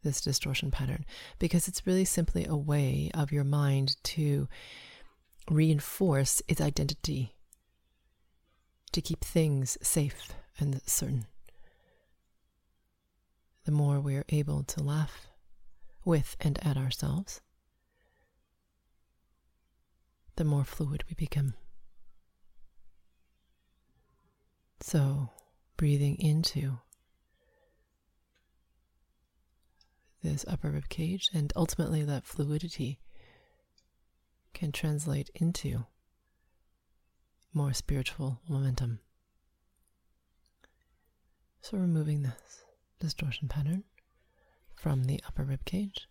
this 0.07 0.21
distortion 0.21 0.71
pattern 0.71 1.05
because 1.37 1.67
it's 1.67 1.85
really 1.85 2.05
simply 2.05 2.45
a 2.45 2.55
way 2.55 3.11
of 3.13 3.31
your 3.31 3.43
mind 3.43 3.97
to 4.03 4.47
reinforce 5.49 6.41
its 6.47 6.61
identity 6.61 7.33
to 8.93 9.01
keep 9.01 9.23
things 9.23 9.77
safe 9.81 10.33
and 10.57 10.81
certain. 10.85 11.27
The 13.65 13.71
more 13.73 13.99
we 13.99 14.15
are 14.15 14.25
able 14.29 14.63
to 14.63 14.81
laugh 14.81 15.27
with 16.05 16.37
and 16.39 16.57
at 16.65 16.77
ourselves, 16.77 17.41
the 20.37 20.45
more 20.45 20.63
fluid 20.63 21.03
we 21.09 21.15
become. 21.15 21.53
So, 24.79 25.31
breathing 25.75 26.15
into 26.19 26.79
this 30.23 30.45
upper 30.47 30.71
rib 30.71 30.89
cage, 30.89 31.29
and 31.33 31.53
ultimately 31.55 32.03
that 32.03 32.25
fluidity 32.25 32.99
can 34.53 34.71
translate 34.71 35.29
into 35.35 35.85
more 37.53 37.73
spiritual 37.73 38.41
momentum. 38.47 38.99
So, 41.61 41.77
removing 41.77 42.23
this 42.23 42.63
distortion 42.99 43.47
pattern 43.47 43.83
from 44.73 45.05
the 45.05 45.21
upper 45.27 45.43
rib 45.43 45.65
cage. 45.65 46.07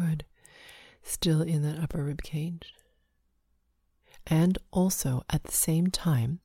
Good. 0.00 0.24
Still 1.02 1.42
in 1.42 1.62
that 1.62 1.82
upper 1.82 2.02
rib 2.02 2.22
cage. 2.22 2.74
And 4.26 4.58
also 4.70 5.24
at 5.30 5.44
the 5.44 5.52
same 5.52 5.88
time, 5.88 6.40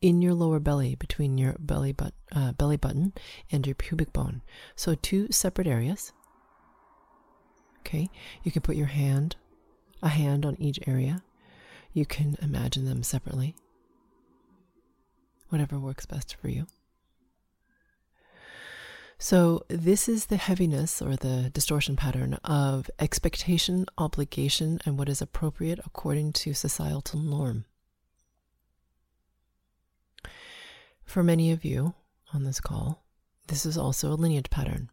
in 0.00 0.22
your 0.22 0.34
lower 0.34 0.60
belly, 0.60 0.94
between 0.94 1.38
your 1.38 1.56
belly, 1.58 1.92
but, 1.92 2.14
uh, 2.32 2.52
belly 2.52 2.76
button 2.76 3.12
and 3.50 3.66
your 3.66 3.74
pubic 3.74 4.12
bone. 4.12 4.42
So, 4.76 4.94
two 4.94 5.28
separate 5.30 5.66
areas. 5.66 6.12
Okay, 7.80 8.08
you 8.42 8.50
can 8.50 8.62
put 8.62 8.76
your 8.76 8.88
hand, 8.88 9.36
a 10.02 10.08
hand 10.08 10.44
on 10.44 10.56
each 10.60 10.78
area. 10.86 11.22
You 11.92 12.04
can 12.04 12.36
imagine 12.42 12.84
them 12.84 13.02
separately. 13.02 13.56
Whatever 15.48 15.78
works 15.78 16.04
best 16.04 16.34
for 16.34 16.48
you. 16.48 16.66
So, 19.18 19.64
this 19.68 20.10
is 20.10 20.26
the 20.26 20.36
heaviness 20.36 21.00
or 21.00 21.16
the 21.16 21.48
distortion 21.48 21.96
pattern 21.96 22.34
of 22.44 22.90
expectation, 22.98 23.86
obligation, 23.96 24.78
and 24.84 24.98
what 24.98 25.08
is 25.08 25.22
appropriate 25.22 25.80
according 25.86 26.34
to 26.34 26.52
societal 26.52 27.18
norm. 27.18 27.64
For 31.02 31.22
many 31.22 31.50
of 31.50 31.64
you 31.64 31.94
on 32.34 32.44
this 32.44 32.60
call, 32.60 33.04
this 33.48 33.64
is 33.64 33.78
also 33.78 34.12
a 34.12 34.20
lineage 34.20 34.50
pattern. 34.50 34.90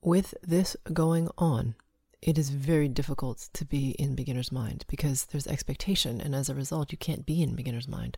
With 0.00 0.34
this 0.42 0.74
going 0.90 1.28
on, 1.36 1.74
it 2.22 2.38
is 2.38 2.48
very 2.48 2.88
difficult 2.88 3.50
to 3.52 3.66
be 3.66 3.90
in 3.98 4.14
beginner's 4.14 4.50
mind 4.50 4.86
because 4.88 5.26
there's 5.26 5.46
expectation, 5.46 6.18
and 6.18 6.34
as 6.34 6.48
a 6.48 6.54
result, 6.54 6.92
you 6.92 6.98
can't 6.98 7.26
be 7.26 7.42
in 7.42 7.54
beginner's 7.54 7.88
mind. 7.88 8.16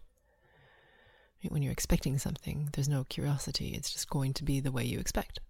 When 1.50 1.62
you're 1.62 1.72
expecting 1.72 2.18
something, 2.18 2.70
there's 2.72 2.88
no 2.88 3.04
curiosity. 3.04 3.74
It's 3.74 3.92
just 3.92 4.10
going 4.10 4.32
to 4.34 4.44
be 4.44 4.60
the 4.60 4.72
way 4.72 4.84
you 4.84 4.98
expect. 4.98 5.40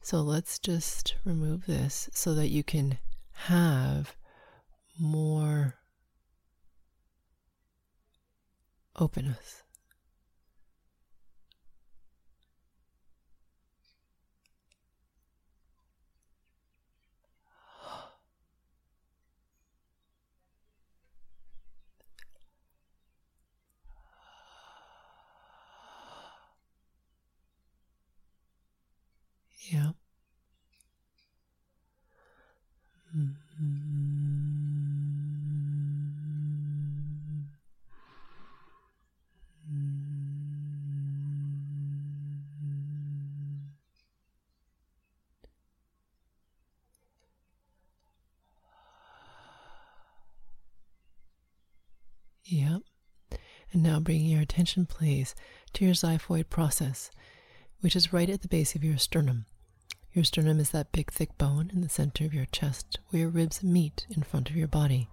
So 0.00 0.20
let's 0.20 0.58
just 0.58 1.16
remove 1.24 1.66
this 1.66 2.08
so 2.12 2.34
that 2.34 2.48
you 2.48 2.62
can 2.62 2.98
have 3.32 4.16
more 4.98 5.74
openness. 8.96 9.62
Yeah. 29.68 29.90
Yep. 52.44 52.82
And 53.72 53.82
now 53.82 53.98
bringing 53.98 54.26
your 54.26 54.40
attention, 54.40 54.86
please, 54.86 55.34
to 55.72 55.84
your 55.84 55.94
xiphoid 55.94 56.48
process, 56.48 57.10
which 57.80 57.96
is 57.96 58.12
right 58.12 58.30
at 58.30 58.42
the 58.42 58.48
base 58.48 58.76
of 58.76 58.84
your 58.84 58.98
sternum. 58.98 59.46
Your 60.16 60.24
sternum 60.24 60.60
is 60.60 60.70
that 60.70 60.92
big, 60.92 61.10
thick 61.10 61.36
bone 61.36 61.70
in 61.74 61.82
the 61.82 61.90
center 61.90 62.24
of 62.24 62.32
your 62.32 62.46
chest 62.46 63.00
where 63.10 63.20
your 63.20 63.28
ribs 63.28 63.62
meet 63.62 64.06
in 64.08 64.22
front 64.22 64.48
of 64.48 64.56
your 64.56 64.66
body. 64.66 65.10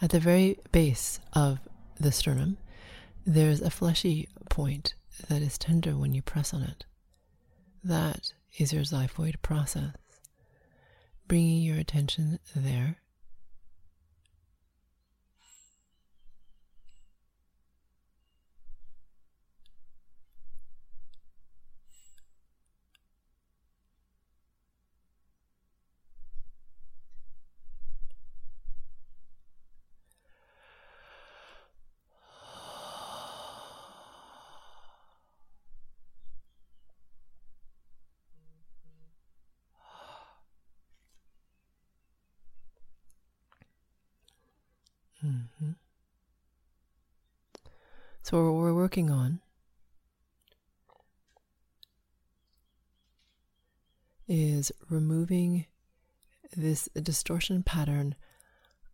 At 0.00 0.08
the 0.08 0.20
very 0.20 0.58
base 0.72 1.20
of 1.34 1.58
the 2.00 2.12
sternum, 2.12 2.56
there's 3.26 3.60
a 3.60 3.68
fleshy 3.68 4.30
point 4.48 4.94
that 5.28 5.42
is 5.42 5.58
tender 5.58 5.98
when 5.98 6.14
you 6.14 6.22
press 6.22 6.54
on 6.54 6.62
it. 6.62 6.86
That 7.84 8.32
is 8.56 8.72
your 8.72 8.84
xiphoid 8.84 9.34
process. 9.42 9.92
Bringing 11.28 11.60
your 11.60 11.76
attention 11.76 12.38
there 12.56 13.01
Mm-hmm. 45.24 45.70
So, 48.22 48.44
what 48.44 48.60
we're 48.60 48.74
working 48.74 49.10
on 49.10 49.40
is 54.28 54.72
removing 54.88 55.66
this 56.56 56.88
distortion 56.94 57.62
pattern. 57.62 58.14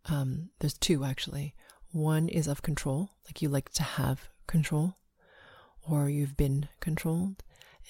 Um, 0.05 0.49
there's 0.59 0.77
two 0.77 1.03
actually. 1.03 1.55
One 1.91 2.27
is 2.27 2.47
of 2.47 2.61
control, 2.61 3.11
like 3.25 3.41
you 3.41 3.49
like 3.49 3.69
to 3.73 3.83
have 3.83 4.29
control, 4.47 4.95
or 5.87 6.09
you've 6.09 6.37
been 6.37 6.67
controlled, 6.79 7.43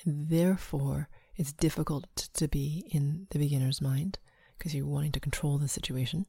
and 0.06 0.30
therefore 0.30 1.10
it's 1.36 1.52
difficult 1.52 2.06
to 2.34 2.48
be 2.48 2.86
in 2.92 3.28
the 3.32 3.40
beginner's 3.40 3.82
mind 3.82 4.20
because 4.58 4.74
you're 4.74 4.86
wanting 4.86 5.12
to 5.14 5.20
control 5.20 5.58
the 5.58 5.68
situation. 5.68 6.26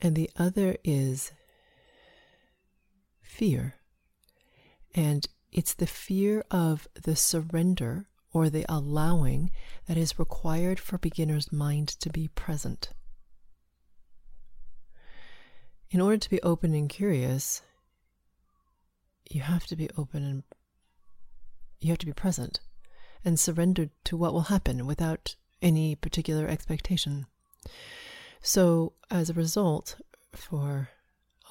And 0.00 0.14
the 0.14 0.30
other 0.36 0.76
is 0.84 1.32
fear. 3.22 3.74
And 4.94 5.26
it's 5.52 5.74
the 5.74 5.86
fear 5.86 6.44
of 6.50 6.88
the 7.02 7.16
surrender 7.16 8.06
or 8.32 8.50
the 8.50 8.66
allowing 8.68 9.50
that 9.86 9.96
is 9.96 10.18
required 10.18 10.78
for 10.78 10.98
beginner's 10.98 11.52
mind 11.52 11.88
to 11.88 12.10
be 12.10 12.28
present. 12.28 12.90
In 15.90 16.00
order 16.00 16.18
to 16.18 16.30
be 16.30 16.42
open 16.42 16.74
and 16.74 16.88
curious, 16.88 17.62
you 19.30 19.40
have 19.40 19.66
to 19.66 19.76
be 19.76 19.88
open 19.96 20.22
and 20.22 20.42
you 21.80 21.90
have 21.90 21.98
to 21.98 22.06
be 22.06 22.12
present 22.12 22.60
and 23.24 23.38
surrendered 23.38 23.90
to 24.04 24.16
what 24.16 24.32
will 24.32 24.42
happen 24.42 24.86
without 24.86 25.36
any 25.62 25.94
particular 25.94 26.46
expectation. 26.46 27.26
So, 28.46 28.92
as 29.10 29.28
a 29.28 29.34
result, 29.34 29.96
for 30.32 30.90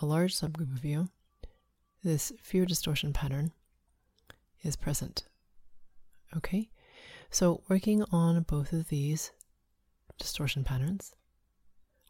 a 0.01 0.05
large 0.05 0.33
subgroup 0.33 0.73
of 0.73 0.85
you, 0.85 1.09
this 2.05 2.31
fear 2.41 2.65
distortion 2.65 3.11
pattern 3.11 3.51
is 4.63 4.77
present. 4.77 5.25
Okay? 6.37 6.69
So, 7.29 7.63
working 7.67 8.01
on 8.13 8.41
both 8.43 8.71
of 8.71 8.87
these 8.87 9.33
distortion 10.17 10.63
patterns, 10.63 11.17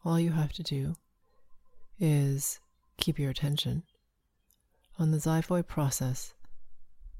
all 0.04 0.20
you 0.20 0.30
have 0.30 0.52
to 0.52 0.62
do 0.62 0.94
is 1.98 2.60
keep 2.96 3.18
your 3.18 3.30
attention 3.30 3.82
on 5.00 5.10
the 5.10 5.18
xiphoid 5.18 5.66
process 5.66 6.32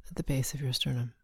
at 0.08 0.14
the 0.14 0.22
base 0.22 0.54
of 0.54 0.60
your 0.60 0.72
sternum. 0.72 1.14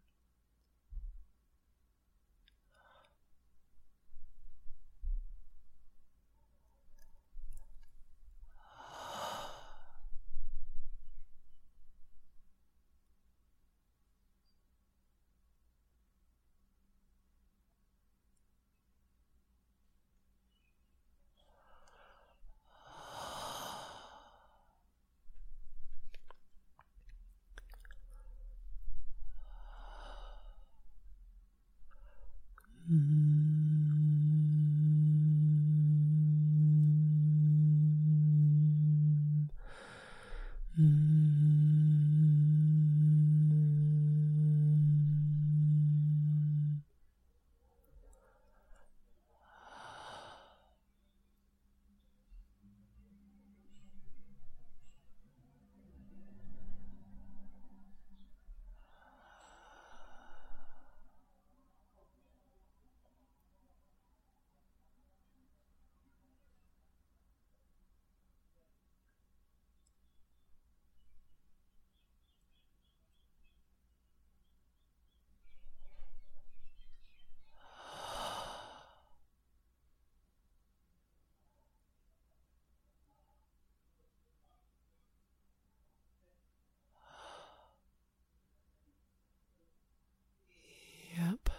Yep. 91.17 91.49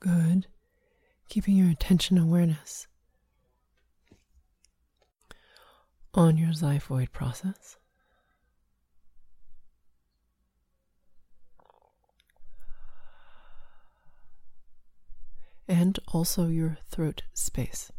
Good. 0.00 0.46
Keeping 1.28 1.56
your 1.56 1.70
attention 1.70 2.18
awareness 2.18 2.86
on 6.14 6.36
your 6.36 6.50
xiphoid 6.50 7.12
process. 7.12 7.76
And 15.68 15.98
also 16.08 16.48
your 16.48 16.78
throat 16.90 17.22
space 17.32 17.92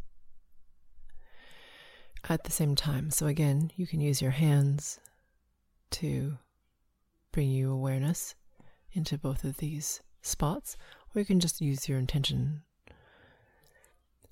at 2.28 2.44
the 2.44 2.50
same 2.50 2.74
time. 2.74 3.10
So, 3.10 3.26
again, 3.26 3.70
you 3.76 3.86
can 3.86 4.00
use 4.00 4.20
your 4.20 4.32
hands 4.32 5.00
to 5.92 6.36
bring 7.32 7.48
you 7.48 7.70
awareness 7.72 8.34
into 8.92 9.16
both 9.16 9.44
of 9.44 9.56
these 9.56 10.02
spots, 10.20 10.76
or 11.14 11.20
you 11.20 11.24
can 11.24 11.40
just 11.40 11.60
use 11.60 11.88
your 11.88 11.98
intention. 11.98 12.62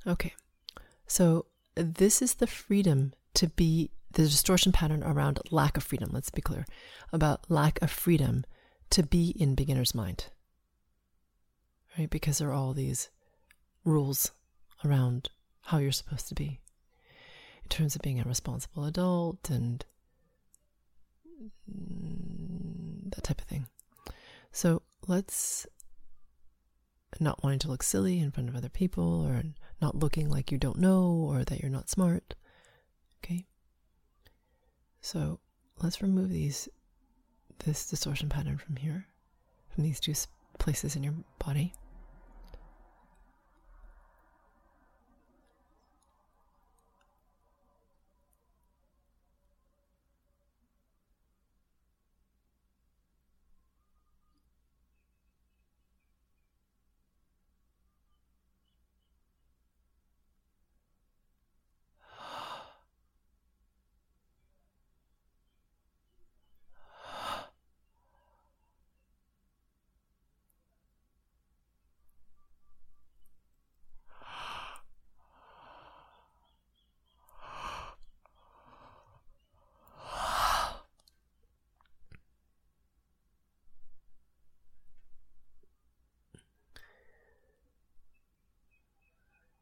Okay, 0.06 0.34
so 1.06 1.46
this 1.74 2.22
is 2.22 2.34
the 2.34 2.46
freedom 2.46 3.12
to 3.34 3.48
be 3.48 3.90
the 4.12 4.22
distortion 4.22 4.72
pattern 4.72 5.02
around 5.04 5.38
lack 5.50 5.76
of 5.76 5.84
freedom. 5.84 6.10
Let's 6.12 6.30
be 6.30 6.42
clear 6.42 6.66
about 7.12 7.50
lack 7.50 7.80
of 7.82 7.90
freedom 7.90 8.44
to 8.90 9.02
be 9.02 9.30
in 9.38 9.54
beginner's 9.54 9.94
mind, 9.94 10.26
right? 11.96 12.10
Because 12.10 12.38
there 12.38 12.48
are 12.48 12.54
all 12.54 12.72
these 12.72 13.10
rules 13.84 14.32
around 14.84 15.30
how 15.62 15.78
you're 15.78 15.92
supposed 15.92 16.28
to 16.28 16.34
be 16.34 16.60
in 17.62 17.68
terms 17.68 17.94
of 17.94 18.02
being 18.02 18.18
a 18.20 18.24
responsible 18.24 18.84
adult 18.84 19.48
and 19.48 19.84
that 23.10 23.22
type 23.22 23.40
of 23.40 23.46
thing. 23.46 23.66
So 24.50 24.82
let's 25.06 25.66
not 27.18 27.42
wanting 27.42 27.58
to 27.60 27.68
look 27.68 27.82
silly 27.82 28.20
in 28.20 28.30
front 28.30 28.48
of 28.48 28.56
other 28.56 28.68
people 28.68 29.26
or 29.26 29.42
not 29.80 29.96
looking 29.96 30.28
like 30.28 30.52
you 30.52 30.58
don't 30.58 30.78
know 30.78 31.26
or 31.28 31.44
that 31.44 31.60
you're 31.60 31.70
not 31.70 31.90
smart. 31.90 32.34
Okay? 33.18 33.46
So 35.00 35.40
let's 35.82 36.02
remove 36.02 36.30
these 36.30 36.68
this 37.64 37.88
distortion 37.90 38.28
pattern 38.28 38.56
from 38.56 38.76
here, 38.76 39.06
from 39.68 39.84
these 39.84 40.00
two 40.00 40.14
places 40.58 40.96
in 40.96 41.02
your 41.02 41.14
body. 41.38 41.74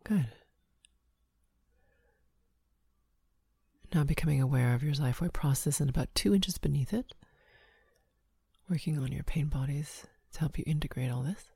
Good. 0.08 0.26
Now 3.94 4.04
becoming 4.04 4.40
aware 4.40 4.74
of 4.74 4.82
your 4.82 4.92
xiphoid 4.92 5.32
process 5.32 5.80
and 5.80 5.88
about 5.88 6.14
two 6.14 6.34
inches 6.34 6.58
beneath 6.58 6.92
it, 6.92 7.14
working 8.68 8.98
on 8.98 9.10
your 9.10 9.24
pain 9.24 9.46
bodies 9.46 10.06
to 10.32 10.40
help 10.40 10.58
you 10.58 10.64
integrate 10.66 11.10
all 11.10 11.22
this. 11.22 11.52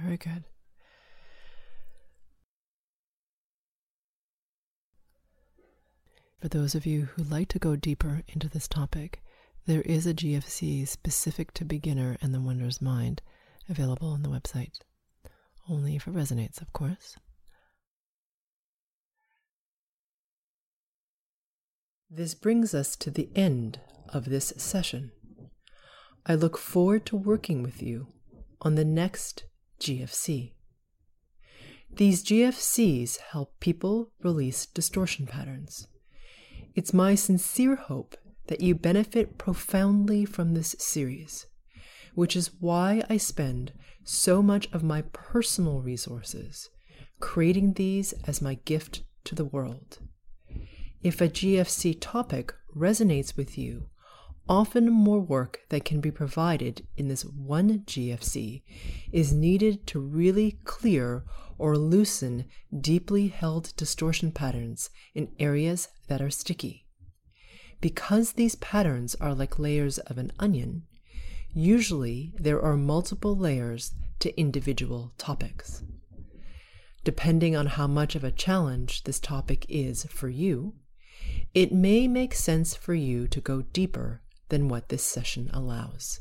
Very 0.00 0.07
good. 0.18 0.44
For 6.40 6.48
those 6.48 6.74
of 6.74 6.86
you 6.86 7.06
who 7.06 7.24
like 7.24 7.48
to 7.48 7.58
go 7.58 7.74
deeper 7.74 8.22
into 8.28 8.48
this 8.48 8.68
topic, 8.68 9.22
there 9.66 9.82
is 9.82 10.06
a 10.06 10.14
GFC 10.14 10.86
specific 10.86 11.52
to 11.54 11.64
beginner 11.64 12.16
and 12.22 12.32
the 12.32 12.40
wonders 12.40 12.80
mind 12.80 13.22
available 13.68 14.08
on 14.08 14.22
the 14.22 14.28
website. 14.28 14.78
Only 15.68 15.96
if 15.96 16.06
it 16.06 16.14
resonates, 16.14 16.62
of 16.62 16.72
course. 16.72 17.16
This 22.10 22.34
brings 22.34 22.72
us 22.72 22.96
to 22.96 23.10
the 23.10 23.28
end 23.34 23.80
of 24.08 24.26
this 24.26 24.54
session. 24.56 25.10
I 26.24 26.34
look 26.34 26.56
forward 26.56 27.04
to 27.06 27.16
working 27.16 27.62
with 27.62 27.82
you 27.82 28.06
on 28.62 28.76
the 28.76 28.84
next 28.84 29.44
GFC. 29.80 30.52
These 31.90 32.24
GFCs 32.24 33.18
help 33.32 33.58
people 33.60 34.12
release 34.22 34.66
distortion 34.66 35.26
patterns. 35.26 35.88
It's 36.74 36.94
my 36.94 37.14
sincere 37.14 37.76
hope 37.76 38.16
that 38.46 38.60
you 38.60 38.74
benefit 38.74 39.38
profoundly 39.38 40.24
from 40.24 40.54
this 40.54 40.76
series, 40.78 41.46
which 42.14 42.36
is 42.36 42.50
why 42.60 43.02
I 43.08 43.16
spend 43.16 43.72
so 44.04 44.42
much 44.42 44.68
of 44.72 44.82
my 44.82 45.02
personal 45.12 45.80
resources 45.80 46.70
creating 47.20 47.74
these 47.74 48.12
as 48.26 48.42
my 48.42 48.54
gift 48.64 49.02
to 49.24 49.34
the 49.34 49.44
world. 49.44 49.98
If 51.02 51.20
a 51.20 51.28
GFC 51.28 51.96
topic 52.00 52.54
resonates 52.76 53.36
with 53.36 53.58
you, 53.58 53.88
often 54.48 54.90
more 54.90 55.20
work 55.20 55.60
that 55.68 55.84
can 55.84 56.00
be 56.00 56.10
provided 56.10 56.86
in 56.96 57.08
this 57.08 57.24
one 57.24 57.80
GFC 57.80 58.62
is 59.12 59.32
needed 59.32 59.86
to 59.88 60.00
really 60.00 60.58
clear 60.64 61.24
or 61.58 61.76
loosen 61.76 62.46
deeply 62.80 63.28
held 63.28 63.74
distortion 63.76 64.32
patterns 64.32 64.90
in 65.14 65.32
areas 65.38 65.88
that 66.08 66.22
are 66.22 66.30
sticky. 66.30 66.86
Because 67.80 68.32
these 68.32 68.54
patterns 68.56 69.14
are 69.16 69.34
like 69.34 69.58
layers 69.58 69.98
of 69.98 70.18
an 70.18 70.32
onion, 70.38 70.84
usually 71.52 72.32
there 72.38 72.62
are 72.62 72.76
multiple 72.76 73.36
layers 73.36 73.92
to 74.20 74.38
individual 74.40 75.12
topics. 75.18 75.82
Depending 77.04 77.54
on 77.54 77.66
how 77.66 77.86
much 77.86 78.14
of 78.14 78.24
a 78.24 78.32
challenge 78.32 79.04
this 79.04 79.20
topic 79.20 79.64
is 79.68 80.04
for 80.04 80.28
you, 80.28 80.74
it 81.54 81.72
may 81.72 82.08
make 82.08 82.34
sense 82.34 82.74
for 82.74 82.94
you 82.94 83.26
to 83.28 83.40
go 83.40 83.62
deeper 83.62 84.22
than 84.48 84.68
what 84.68 84.88
this 84.88 85.02
session 85.02 85.50
allows. 85.52 86.20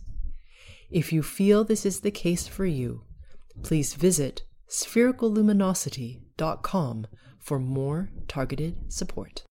If 0.89 1.11
you 1.11 1.21
feel 1.21 1.63
this 1.63 1.85
is 1.85 1.99
the 2.01 2.11
case 2.11 2.47
for 2.47 2.65
you, 2.65 3.03
please 3.63 3.93
visit 3.93 4.43
sphericalluminosity.com 4.69 7.07
for 7.39 7.59
more 7.59 8.09
targeted 8.27 8.91
support. 8.91 9.43